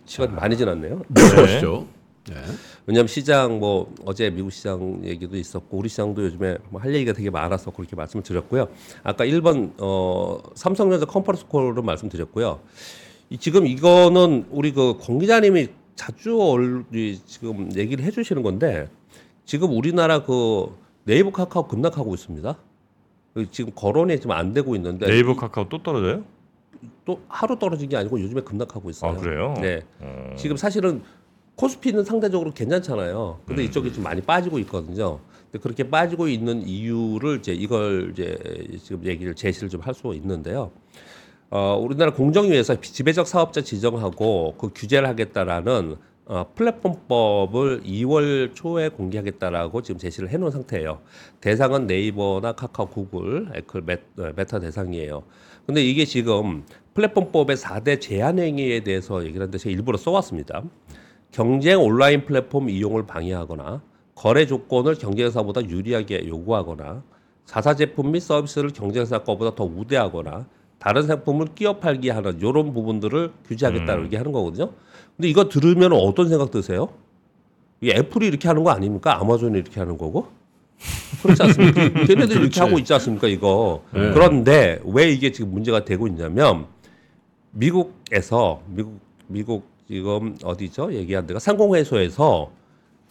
시간 0.07 0.35
많이 0.35 0.57
지났네요. 0.57 1.03
보시죠. 1.09 1.87
네. 2.29 2.35
왜냐하면 2.87 3.09
시장 3.09 3.59
뭐 3.59 3.93
어제 4.05 4.31
미국 4.31 4.51
시장 4.51 5.01
얘기도 5.05 5.37
있었고 5.37 5.77
우리 5.79 5.89
시장도 5.89 6.25
요즘에 6.25 6.59
뭐 6.71 6.81
할 6.81 6.95
얘기가 6.95 7.13
되게 7.13 7.31
많아서 7.31 7.71
그렇게 7.71 7.97
말씀을 7.97 8.23
드렸고요. 8.23 8.69
아까 9.03 9.25
1번 9.25 9.73
어 9.79 10.39
삼성전자 10.55 11.07
컨퍼런스 11.07 11.47
콜로 11.47 11.83
말씀드렸고요. 11.83 12.61
이 13.31 13.39
지금 13.39 13.67
이거는 13.67 14.47
우리 14.51 14.73
그공 14.73 15.19
기자님이 15.19 15.69
자주 15.97 16.41
얼, 16.43 16.85
이 16.93 17.19
지금 17.27 17.75
얘기를 17.77 18.05
해주시는 18.05 18.43
건데 18.43 18.89
지금 19.47 19.71
우리나라 19.77 20.23
그 20.25 20.75
네이버 21.05 21.31
카카오 21.31 21.67
급락하고 21.69 22.15
있습니다. 22.15 22.57
그 23.35 23.51
지금 23.51 23.73
거론이 23.75 24.17
지금 24.19 24.31
안 24.31 24.53
되고 24.53 24.75
있는데 24.77 25.07
네이버 25.07 25.35
카카오 25.35 25.69
또 25.69 25.83
떨어져요? 25.83 26.23
또 27.05 27.21
하루 27.29 27.59
떨어진 27.59 27.89
게 27.89 27.97
아니고 27.97 28.21
요즘에 28.21 28.43
급락하고 28.43 28.89
있어요. 28.91 29.11
아 29.11 29.17
그래요? 29.17 29.55
네. 29.61 29.83
어. 30.01 30.35
지금 30.37 30.57
사실은 30.57 31.03
코스피는 31.57 32.05
상대적으로 32.05 32.53
괜찮잖아요. 32.53 33.41
근데 33.45 33.63
음. 33.63 33.67
이쪽이 33.67 33.93
좀 33.93 34.05
많이 34.05 34.21
빠지고 34.21 34.59
있거든요. 34.61 35.19
근데 35.51 35.63
그렇게 35.63 35.89
빠지고 35.91 36.29
있는 36.29 36.67
이유를 36.67 37.39
이제 37.39 37.53
이걸 37.53 38.11
이제 38.13 38.39
지금 38.83 39.05
얘기를 39.05 39.35
제시를 39.35 39.69
좀 39.69 39.81
할 39.83 39.95
수 39.95 40.15
있는데요. 40.15 40.71
어, 41.51 41.77
우리나라 41.81 42.13
공정위에서 42.13 42.81
지배적 42.81 43.27
사업자 43.27 43.61
지정하고 43.61 44.55
그 44.59 44.71
규제를 44.75 45.09
하겠다라는 45.09 45.97
어, 46.27 46.47
플랫폼법을 46.55 47.83
2월 47.83 48.55
초에 48.55 48.89
공개하겠다라고 48.89 49.83
지금 49.83 49.99
제시를 49.99 50.31
해놓은 50.31 50.51
상태예요. 50.51 51.01
대상은 51.41 51.87
네이버나 51.87 52.53
카카오, 52.53 52.89
구글, 52.89 53.49
애플, 53.55 53.83
메, 53.83 53.95
어, 54.19 54.33
메타 54.35 54.61
대상이에요. 54.61 55.23
근데 55.67 55.83
이게 55.83 56.07
지금 56.07 56.65
플랫폼법의 56.95 57.57
4대 57.57 58.01
제한 58.01 58.39
행위에 58.39 58.81
대해서 58.81 59.23
얘기를 59.23 59.43
하는데 59.43 59.59
제가 59.59 59.71
일부러 59.75 59.99
써왔습니다. 59.99 60.63
경쟁 61.31 61.83
온라인 61.83 62.25
플랫폼 62.25 62.71
이용을 62.71 63.07
방해하거나 63.07 63.83
거래 64.15 64.47
조건을 64.47 64.95
경쟁사보다 64.95 65.69
유리하게 65.69 66.29
요구하거나 66.29 67.03
자사 67.45 67.75
제품 67.75 68.13
및 68.13 68.21
서비스를 68.21 68.71
경쟁사 68.71 69.19
거보다 69.25 69.55
더 69.55 69.65
우대하거나 69.65 70.47
다른 70.85 71.07
상품을 71.07 71.55
끼어 71.55 71.79
팔게 71.79 72.11
하는 72.11 72.39
이런 72.41 72.75
부분들을 72.75 73.33
규제하겠다고 73.49 74.01
음. 74.03 74.05
얘기하는 74.05 74.33
거거든요. 74.33 74.71
근데 75.17 75.29
이거 75.31 75.49
들으면 75.49 75.95
어떤 75.95 76.29
생각 76.29 76.51
드세요? 76.51 76.91
이 77.81 77.91
애플이 77.91 78.27
이렇게 78.27 78.49
하는 78.49 78.63
거 78.63 78.71
아닙니까? 78.71 79.19
아마존이 79.19 79.59
이렇게 79.59 79.81
하는 79.81 79.97
거고? 79.97 80.29
그렇지 81.23 81.43
않습니까? 81.43 81.89
걔네들이 82.05 82.39
이렇게 82.39 82.61
하고 82.61 82.79
있지 82.79 82.93
않습니까? 82.93 83.29
이거. 83.29 83.83
네. 83.95 84.13
그런데 84.13 84.79
왜 84.85 85.11
이게 85.11 85.33
지금 85.33 85.53
문제가 85.53 85.87
되고 85.87 86.07
있냐면 86.07 86.67
미국에서 87.53 88.61
미국 88.67 89.01
미국 89.27 89.67
지금 89.89 90.37
어디죠? 90.45 90.93
얘기한 90.93 91.27
데가 91.27 91.41
상공회소에서 91.41 92.51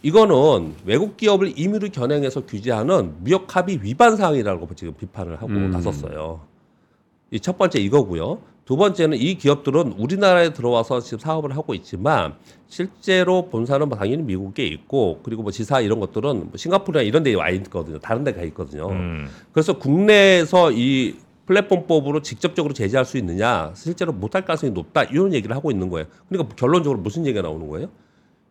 이거는 0.03 0.75
외국 0.85 1.17
기업을 1.17 1.57
임의로 1.57 1.89
겨냥해서 1.89 2.45
규제하는 2.45 3.15
무역 3.23 3.55
합의 3.55 3.79
위반 3.81 4.15
사항이라고 4.15 4.67
지금 4.75 4.93
비판을 4.93 5.37
하고 5.37 5.47
음. 5.47 5.71
나섰어요. 5.71 6.52
이 7.33 7.39
첫 7.39 7.57
번째 7.57 7.79
이거고요. 7.79 8.39
두 8.65 8.77
번째는 8.77 9.17
이 9.17 9.35
기업들은 9.35 9.93
우리나라에 9.97 10.53
들어와서 10.53 11.01
지금 11.01 11.19
사업을 11.19 11.57
하고 11.57 11.73
있지만 11.73 12.35
실제로 12.67 13.49
본사는 13.49 13.89
뭐 13.89 13.97
당연히 13.97 14.23
미국에 14.23 14.65
있고 14.65 15.19
그리고 15.23 15.41
뭐 15.41 15.51
지사 15.51 15.81
이런 15.81 15.99
것들은 15.99 16.39
뭐 16.39 16.51
싱가포르나 16.55 17.03
이런 17.03 17.23
데에 17.23 17.33
와 17.33 17.49
있거든요. 17.49 17.99
다른 17.99 18.23
데가 18.23 18.43
있거든요. 18.43 18.89
음. 18.89 19.27
그래서 19.51 19.77
국내에서 19.77 20.71
이 20.71 21.15
플랫폼법으로 21.45 22.21
직접적으로 22.21 22.73
제재할 22.73 23.03
수 23.03 23.17
있느냐 23.17 23.71
실제로 23.75 24.13
못할 24.13 24.45
가능성이 24.45 24.71
높다 24.71 25.03
이런 25.03 25.33
얘기를 25.33 25.53
하고 25.55 25.71
있는 25.71 25.89
거예요. 25.89 26.05
그러니까 26.29 26.55
결론적으로 26.55 27.01
무슨 27.01 27.25
얘기가 27.25 27.41
나오는 27.41 27.67
거예요? 27.67 27.89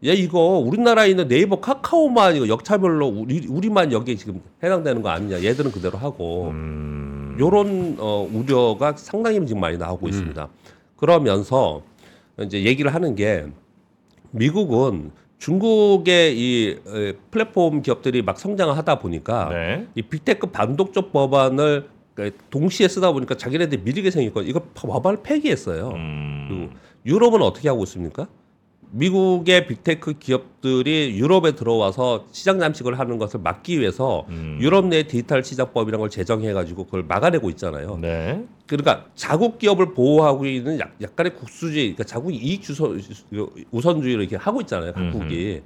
야 0.04 0.12
이거 0.12 0.58
우리나라에 0.58 1.10
있는 1.10 1.28
네이버 1.28 1.60
카카오만 1.60 2.36
이거 2.36 2.48
역차별로 2.48 3.06
우리 3.06 3.46
우리만 3.48 3.92
여기에 3.92 4.16
지금 4.16 4.42
해당되는 4.62 5.00
거 5.00 5.08
아니냐 5.10 5.42
얘들은 5.44 5.70
그대로 5.70 5.96
하고 5.96 6.48
음. 6.50 6.91
요런 7.38 7.96
어, 7.98 8.28
우려가 8.32 8.94
상당히 8.96 9.44
지금 9.46 9.60
많이 9.60 9.78
나오고 9.78 10.08
있습니다. 10.08 10.48
그러면서 10.96 11.82
이제 12.40 12.64
얘기를 12.64 12.94
하는 12.94 13.14
게 13.14 13.46
미국은 14.30 15.10
중국의 15.38 16.38
이 16.38 16.78
에, 16.86 17.12
플랫폼 17.30 17.82
기업들이 17.82 18.22
막 18.22 18.38
성장을 18.38 18.76
하다 18.76 19.00
보니까 19.00 19.48
네. 19.48 19.86
이 19.94 20.02
빅테크 20.02 20.48
반독점 20.48 21.10
법안을 21.10 21.88
그 22.14 22.30
동시에 22.50 22.88
쓰다 22.88 23.10
보니까 23.12 23.36
자기네들 23.36 23.78
미리게 23.78 24.10
생겼거든요. 24.10 24.48
이거 24.50 24.62
법안을 24.74 25.22
폐기했어요. 25.22 25.90
음. 25.90 26.70
유럽은 27.04 27.42
어떻게 27.42 27.68
하고 27.68 27.82
있습니까? 27.84 28.28
미국의 28.92 29.66
빅테크 29.66 30.18
기업들이 30.18 31.16
유럽에 31.16 31.52
들어와서 31.52 32.26
시장 32.30 32.58
잠식을 32.58 32.98
하는 32.98 33.16
것을 33.18 33.40
막기 33.40 33.80
위해서 33.80 34.26
음. 34.28 34.58
유럽 34.60 34.86
내 34.86 35.04
디지털 35.04 35.42
시장법이라는 35.42 35.98
걸 35.98 36.10
제정해가지고 36.10 36.84
그걸 36.84 37.02
막아내고 37.04 37.48
있잖아요. 37.50 37.96
네. 38.00 38.44
그러니까 38.66 39.06
자국 39.14 39.58
기업을 39.58 39.94
보호하고 39.94 40.44
있는 40.44 40.78
약, 40.78 40.94
약간의 41.00 41.34
국수주의, 41.34 41.94
그러니까 41.94 42.04
자국 42.04 42.34
이익 42.34 42.62
주소, 42.62 42.96
우선주의를 43.70 44.22
이렇게 44.22 44.36
하고 44.36 44.60
있잖아요, 44.60 44.92
각국이. 44.92 45.62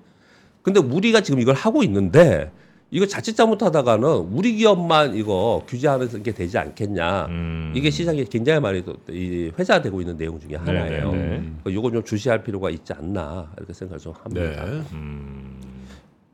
근데 0.62 0.80
우리가 0.80 1.20
지금 1.20 1.40
이걸 1.40 1.54
하고 1.54 1.82
있는데 1.82 2.50
이거 2.90 3.04
자칫 3.06 3.34
잘못하다가는 3.34 4.08
우리 4.32 4.54
기업만 4.54 5.16
이거 5.16 5.64
규제하는 5.66 6.22
게 6.22 6.32
되지 6.32 6.56
않겠냐. 6.56 7.26
음. 7.26 7.72
이게 7.74 7.90
시장에 7.90 8.24
굉장히 8.24 8.60
많이 8.60 8.84
또이 8.84 9.52
회자되고 9.58 10.00
있는 10.00 10.16
내용 10.16 10.38
중에 10.38 10.54
하나예요. 10.54 11.10
네, 11.10 11.18
네, 11.18 11.38
네. 11.38 11.52
그 11.64 11.74
요거 11.74 11.90
좀 11.90 12.04
주시할 12.04 12.44
필요가 12.44 12.70
있지 12.70 12.92
않나 12.92 13.52
이렇게 13.56 13.72
생각을 13.72 13.98
좀 13.98 14.12
합니다. 14.22 14.64
네. 14.64 14.82
음. 14.92 15.60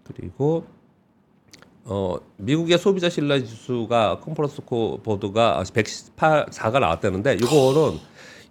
그리고 0.05 0.67
어 1.85 2.17
미국의 2.37 2.79
소비자 2.79 3.09
신뢰 3.09 3.43
지수가 3.43 4.21
컨퍼런스 4.21 4.62
코 4.62 4.99
보드가 5.03 5.65
114가 5.65 6.81
나왔다는데 6.81 7.35
이거는 7.35 7.99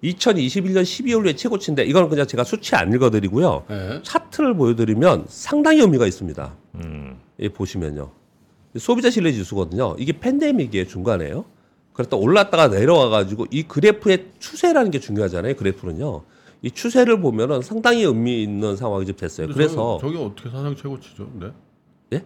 2021년 0.04 0.82
12월에 0.82 1.38
최고치인데 1.38 1.84
이거는 1.84 2.10
그냥 2.10 2.26
제가 2.26 2.44
수치 2.44 2.76
안 2.76 2.92
읽어드리고요. 2.92 3.66
네. 3.70 4.02
차트를 4.02 4.56
보여드리면 4.56 5.26
상당히 5.28 5.82
의미가 5.82 6.08
있습니다. 6.08 6.54
음. 6.76 7.20
이 7.42 7.50
보시면요. 7.50 8.12
소비자 8.78 9.10
신뢰 9.10 9.34
지수거든요. 9.34 9.96
이게 9.98 10.14
팬데믹이에요 10.18 10.88
중간에요. 10.88 11.46
그랬다 11.94 12.16
올랐다가 12.16 12.70
내려와 12.70 13.10
가지고 13.10 13.46
이 13.52 13.64
그래프의 13.64 14.28
추세라는 14.40 14.92
게 14.92 15.00
중요하잖아요. 15.00 15.56
그래프는요. 15.56 16.24
이 16.62 16.72
추세를 16.72 17.20
보면은 17.20 17.62
상당히 17.62 18.04
의미 18.04 18.44
있는 18.44 18.78
상황이 18.78 19.06
좀 19.06 19.16
됐어요. 19.16 19.48
그래서 19.48 19.98
저기 20.00 20.16
어떻게 20.18 20.50
사상 20.50 20.76
최고치죠? 20.76 21.32
네? 21.40 21.52
예? 22.14 22.24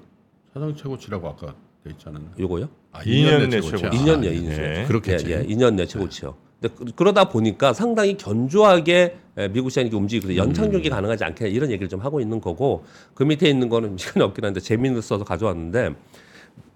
사상 0.54 0.76
최고치라고 0.76 1.28
아까 1.30 1.56
돼 1.84 1.94
않았나? 2.06 2.32
요거요? 2.38 2.70
아, 2.92 3.02
2년 3.02 3.50
내 3.50 3.62
최고치야. 3.62 3.90
최고치. 3.90 4.04
2년 4.04 4.20
내 4.20 4.28
아, 4.28 4.32
2년 4.32 4.50
네. 4.50 4.58
내 4.82 4.86
그렇겠지. 4.86 5.32
예, 5.32 5.40
예, 5.40 5.44
2년 5.46 5.76
내 5.76 5.86
최고치요. 5.86 6.36
그- 6.62 6.86
그러다 6.96 7.30
보니까 7.30 7.74
상당히 7.74 8.18
견조하게 8.18 9.18
에, 9.38 9.48
미국 9.50 9.70
시장이 9.70 9.90
움직이고 9.94 10.36
연착륙이 10.36 10.90
가능하지 10.90 11.24
않겠냐 11.26 11.52
이런 11.52 11.70
얘기를 11.70 11.90
좀 11.90 12.00
하고 12.00 12.20
있는 12.22 12.40
거고 12.42 12.86
그 13.14 13.24
밑에 13.24 13.50
있는 13.50 13.70
거는 13.70 13.98
시간이 13.98 14.24
없긴 14.24 14.46
한데 14.46 14.60
재미는 14.60 15.02
써서 15.02 15.24
가져왔는데 15.24 15.94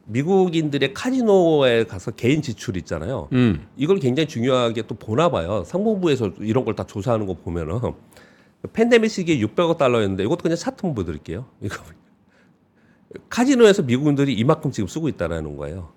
미국인들의 0.06 0.94
카지노에 0.94 1.84
가서 1.86 2.12
개인 2.12 2.42
지출 2.42 2.78
있잖아요. 2.78 3.30
음. 3.34 3.68
이걸 3.78 4.00
굉장히 4.00 4.28
중요하게 4.28 4.84
또 4.88 4.96
보나 4.96 5.30
봐요. 5.30 5.64
상무부에서 5.66 6.32
이런 6.40 6.66
걸 6.66 6.76
다 6.76 6.84
조사하는 6.86 7.26
거 7.28 7.34
보면은 7.36 7.80
팬데믹 8.74 9.10
시기에 9.10 9.38
600억 9.40 9.78
달러였는데 9.78 10.24
이것도 10.24 10.42
그냥 10.42 10.58
차트 10.58 10.78
한번 10.82 10.96
보여드릴게요. 10.96 11.46
이거 11.62 11.76
카지노에서 13.30 13.84
미국인들이 13.84 14.34
이만큼 14.34 14.72
지금 14.72 14.88
쓰고 14.88 15.08
있다라는 15.10 15.56
거예요. 15.58 15.90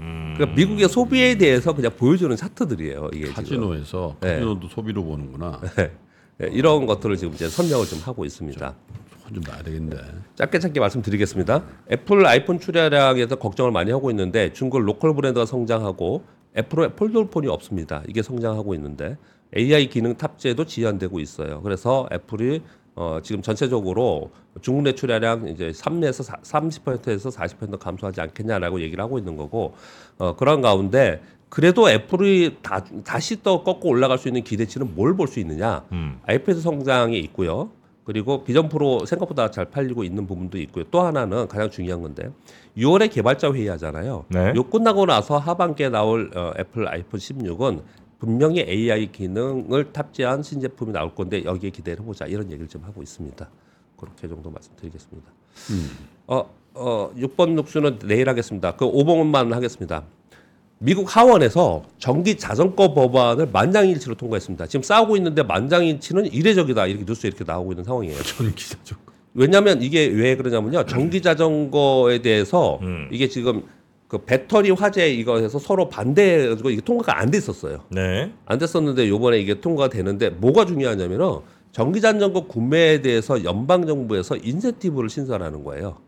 음. 0.00 0.34
그러니까 0.36 0.56
미국의 0.56 0.88
소비에 0.88 1.36
대해서 1.36 1.74
그냥 1.74 1.92
보여주는 1.96 2.34
차트들이에요. 2.34 3.10
이게 3.12 3.26
지금. 3.26 3.34
카지노에서 3.34 4.16
네. 4.20 4.34
카지노도 4.34 4.68
소비로 4.68 5.04
보는구나. 5.04 5.60
예, 6.42 6.48
이런 6.52 6.86
것들을 6.86 7.16
지금 7.16 7.34
이제 7.34 7.48
설명을 7.48 7.86
좀 7.86 7.98
하고 8.00 8.24
있습니다. 8.24 8.74
손좀 9.22 9.42
놔야 9.46 9.62
되겠네. 9.62 9.96
짧게 10.36 10.58
짧게 10.58 10.80
말씀드리겠습니다. 10.80 11.62
애플 11.92 12.26
아이폰 12.26 12.58
출하량에서 12.58 13.36
걱정을 13.36 13.70
많이 13.72 13.90
하고 13.90 14.10
있는데 14.10 14.52
중국 14.52 14.80
로컬 14.80 15.14
브랜드가 15.14 15.44
성장하고 15.44 16.24
애플은 16.56 16.96
폴더폰이 16.96 17.46
없습니다. 17.46 18.02
이게 18.08 18.22
성장하고 18.22 18.74
있는데 18.74 19.18
AI 19.56 19.88
기능 19.88 20.16
탑재도 20.16 20.64
지연되고 20.64 21.20
있어요. 21.20 21.60
그래서 21.62 22.08
애플이 22.12 22.62
어, 22.96 23.18
지금 23.22 23.40
전체적으로 23.42 24.30
중국 24.60 24.82
내 24.82 24.94
출하량 24.94 25.48
이제 25.48 25.70
3에서 25.70 26.40
30%에서 26.42 27.30
40% 27.30 27.78
감소하지 27.78 28.20
않겠냐라고 28.20 28.80
얘기를 28.80 29.02
하고 29.02 29.18
있는 29.18 29.36
거고 29.36 29.74
어, 30.18 30.34
그런 30.36 30.60
가운데 30.60 31.22
그래도 31.48 31.90
애플이 31.90 32.58
다, 32.62 32.84
다시 33.04 33.42
또 33.42 33.64
꺾고 33.64 33.88
올라갈 33.88 34.18
수 34.18 34.28
있는 34.28 34.42
기대치는 34.44 34.94
뭘 34.94 35.14
볼 35.16 35.26
수 35.28 35.40
있느냐? 35.40 35.84
음. 35.92 36.18
아이패드 36.26 36.60
성장이 36.60 37.18
있고요. 37.20 37.70
그리고 38.04 38.42
비전 38.44 38.68
프로 38.68 39.04
생각보다 39.04 39.50
잘 39.50 39.66
팔리고 39.66 40.02
있는 40.04 40.26
부분도 40.26 40.58
있고요. 40.58 40.84
또 40.90 41.00
하나는 41.02 41.46
가장 41.48 41.70
중요한 41.70 42.02
건데 42.02 42.30
6월에 42.76 43.10
개발자 43.12 43.52
회의 43.52 43.68
하잖아요. 43.68 44.24
네. 44.28 44.52
요 44.56 44.62
끝나고 44.64 45.06
나서 45.06 45.38
하반기에 45.38 45.90
나올 45.90 46.30
어, 46.36 46.52
애플 46.58 46.88
아이폰 46.88 47.20
16은 47.20 47.82
분명히 48.20 48.60
AI 48.60 49.10
기능을 49.10 49.92
탑재한 49.92 50.42
신제품이 50.42 50.92
나올 50.92 51.14
건데 51.14 51.42
여기에 51.44 51.70
기대를 51.70 52.02
해보자 52.02 52.26
이런 52.26 52.46
얘기를 52.52 52.68
좀 52.68 52.84
하고 52.84 53.02
있습니다. 53.02 53.48
그렇게 53.96 54.28
정도 54.28 54.50
말씀드리겠습니다. 54.50 55.28
어, 56.26 56.50
어, 56.74 57.10
6번 57.16 57.54
녹수는 57.54 57.98
내일 58.00 58.28
하겠습니다. 58.28 58.76
그 58.76 58.84
5번만 58.84 59.50
하겠습니다. 59.50 60.04
미국 60.78 61.14
하원에서 61.14 61.82
전기 61.98 62.36
자전거 62.36 62.92
법안을 62.94 63.48
만장일치로 63.52 64.14
통과했습니다. 64.14 64.66
지금 64.66 64.82
싸우고 64.82 65.16
있는데 65.16 65.42
만장일치는 65.42 66.32
이례적이다 66.32 66.86
이렇게 66.86 67.04
뉴스에 67.06 67.28
이렇게 67.28 67.44
나오고 67.44 67.72
있는 67.72 67.84
상황이에요. 67.84 68.22
전기 68.22 68.68
자전거. 68.68 69.12
왜냐하면 69.32 69.82
이게 69.82 70.06
왜 70.06 70.36
그러냐면요. 70.36 70.84
전기 70.86 71.22
자전거에 71.22 72.20
대해서 72.20 72.78
음. 72.82 73.08
이게 73.12 73.28
지금 73.28 73.62
그 74.10 74.18
배터리 74.18 74.70
화재 74.72 75.08
이거에서 75.08 75.60
서로 75.60 75.88
반대해가지고 75.88 76.70
이게 76.70 76.80
통과가 76.80 77.20
안 77.20 77.30
됐었어요. 77.30 77.84
네. 77.90 78.32
안 78.44 78.58
됐었는데 78.58 79.08
요번에 79.08 79.38
이게 79.38 79.60
통과가 79.60 79.88
되는데 79.88 80.30
뭐가 80.30 80.66
중요하냐면은 80.66 81.38
전기 81.70 82.00
자전거 82.00 82.46
구매에 82.46 83.02
대해서 83.02 83.44
연방 83.44 83.86
정부에서 83.86 84.36
인센티브를 84.36 85.08
신설하는 85.08 85.62
거예요. 85.62 85.98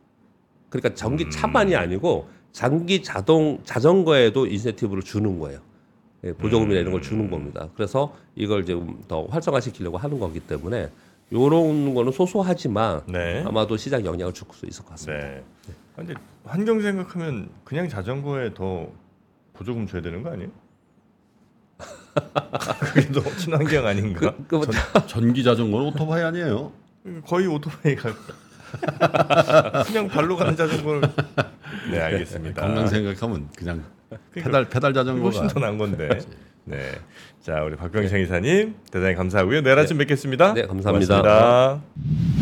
그러니까 0.68 0.94
전기 0.96 1.30
차만이 1.30 1.76
아니고 1.76 2.26
장기 2.50 3.04
자동 3.04 3.60
자전거에도 3.64 4.46
인센티브를 4.48 5.04
주는 5.04 5.38
거예요. 5.38 5.60
예, 6.24 6.32
보조금이나 6.32 6.80
이런 6.80 6.90
걸 6.90 7.02
주는 7.02 7.30
겁니다. 7.30 7.68
그래서 7.76 8.16
이걸 8.34 8.64
지금 8.66 9.00
더 9.06 9.26
활성화시키려고 9.26 9.96
하는 9.96 10.18
거기 10.18 10.40
때문에 10.40 10.88
요런 11.32 11.94
거는 11.94 12.10
소소하지만 12.10 13.02
네. 13.06 13.44
아마도 13.46 13.76
시장 13.76 14.04
영향을 14.04 14.34
줄 14.34 14.48
수 14.52 14.66
있을 14.66 14.82
것 14.84 14.90
같습니다. 14.90 15.24
네. 15.24 15.42
아, 15.94 15.96
근데 15.96 16.14
환경 16.44 16.80
생각하면 16.80 17.50
그냥 17.64 17.88
자전거에 17.88 18.54
더 18.54 18.88
보조금 19.52 19.86
줘야 19.86 20.02
되는 20.02 20.22
거 20.22 20.30
아니에요? 20.30 20.50
그게 22.80 23.12
더 23.12 23.22
친환경 23.36 23.86
아닌가? 23.86 24.34
그, 24.48 24.60
그, 24.60 24.66
전기 25.06 25.42
자전거는 25.42 25.88
오토바이 25.88 26.22
아니에요? 26.22 26.72
거의 27.26 27.46
오토바이 27.46 27.96
가 27.96 28.12
그냥 29.84 30.08
발로 30.08 30.36
가는 30.36 30.56
자전거를 30.56 31.02
네 31.90 32.00
알겠습니다. 32.00 32.62
건강 32.62 32.86
생각하면 32.86 33.48
그냥 33.56 33.84
그러니까 34.30 34.68
페달 34.68 34.68
페달 34.68 34.94
훨씬 34.94 35.42
자전거가 35.42 35.48
더 35.48 35.60
나은 35.60 35.78
건데. 35.78 36.08
네. 36.64 36.92
자 37.40 37.62
우리 37.62 37.76
박병창 37.76 38.20
이사님 38.20 38.76
대단히 38.90 39.14
감사하고요. 39.14 39.62
내일 39.62 39.78
아침 39.78 39.98
뵙겠습니다. 39.98 40.54
네, 40.54 40.66
감사합니다. 40.66 41.22
고맙습니다. 41.22 42.41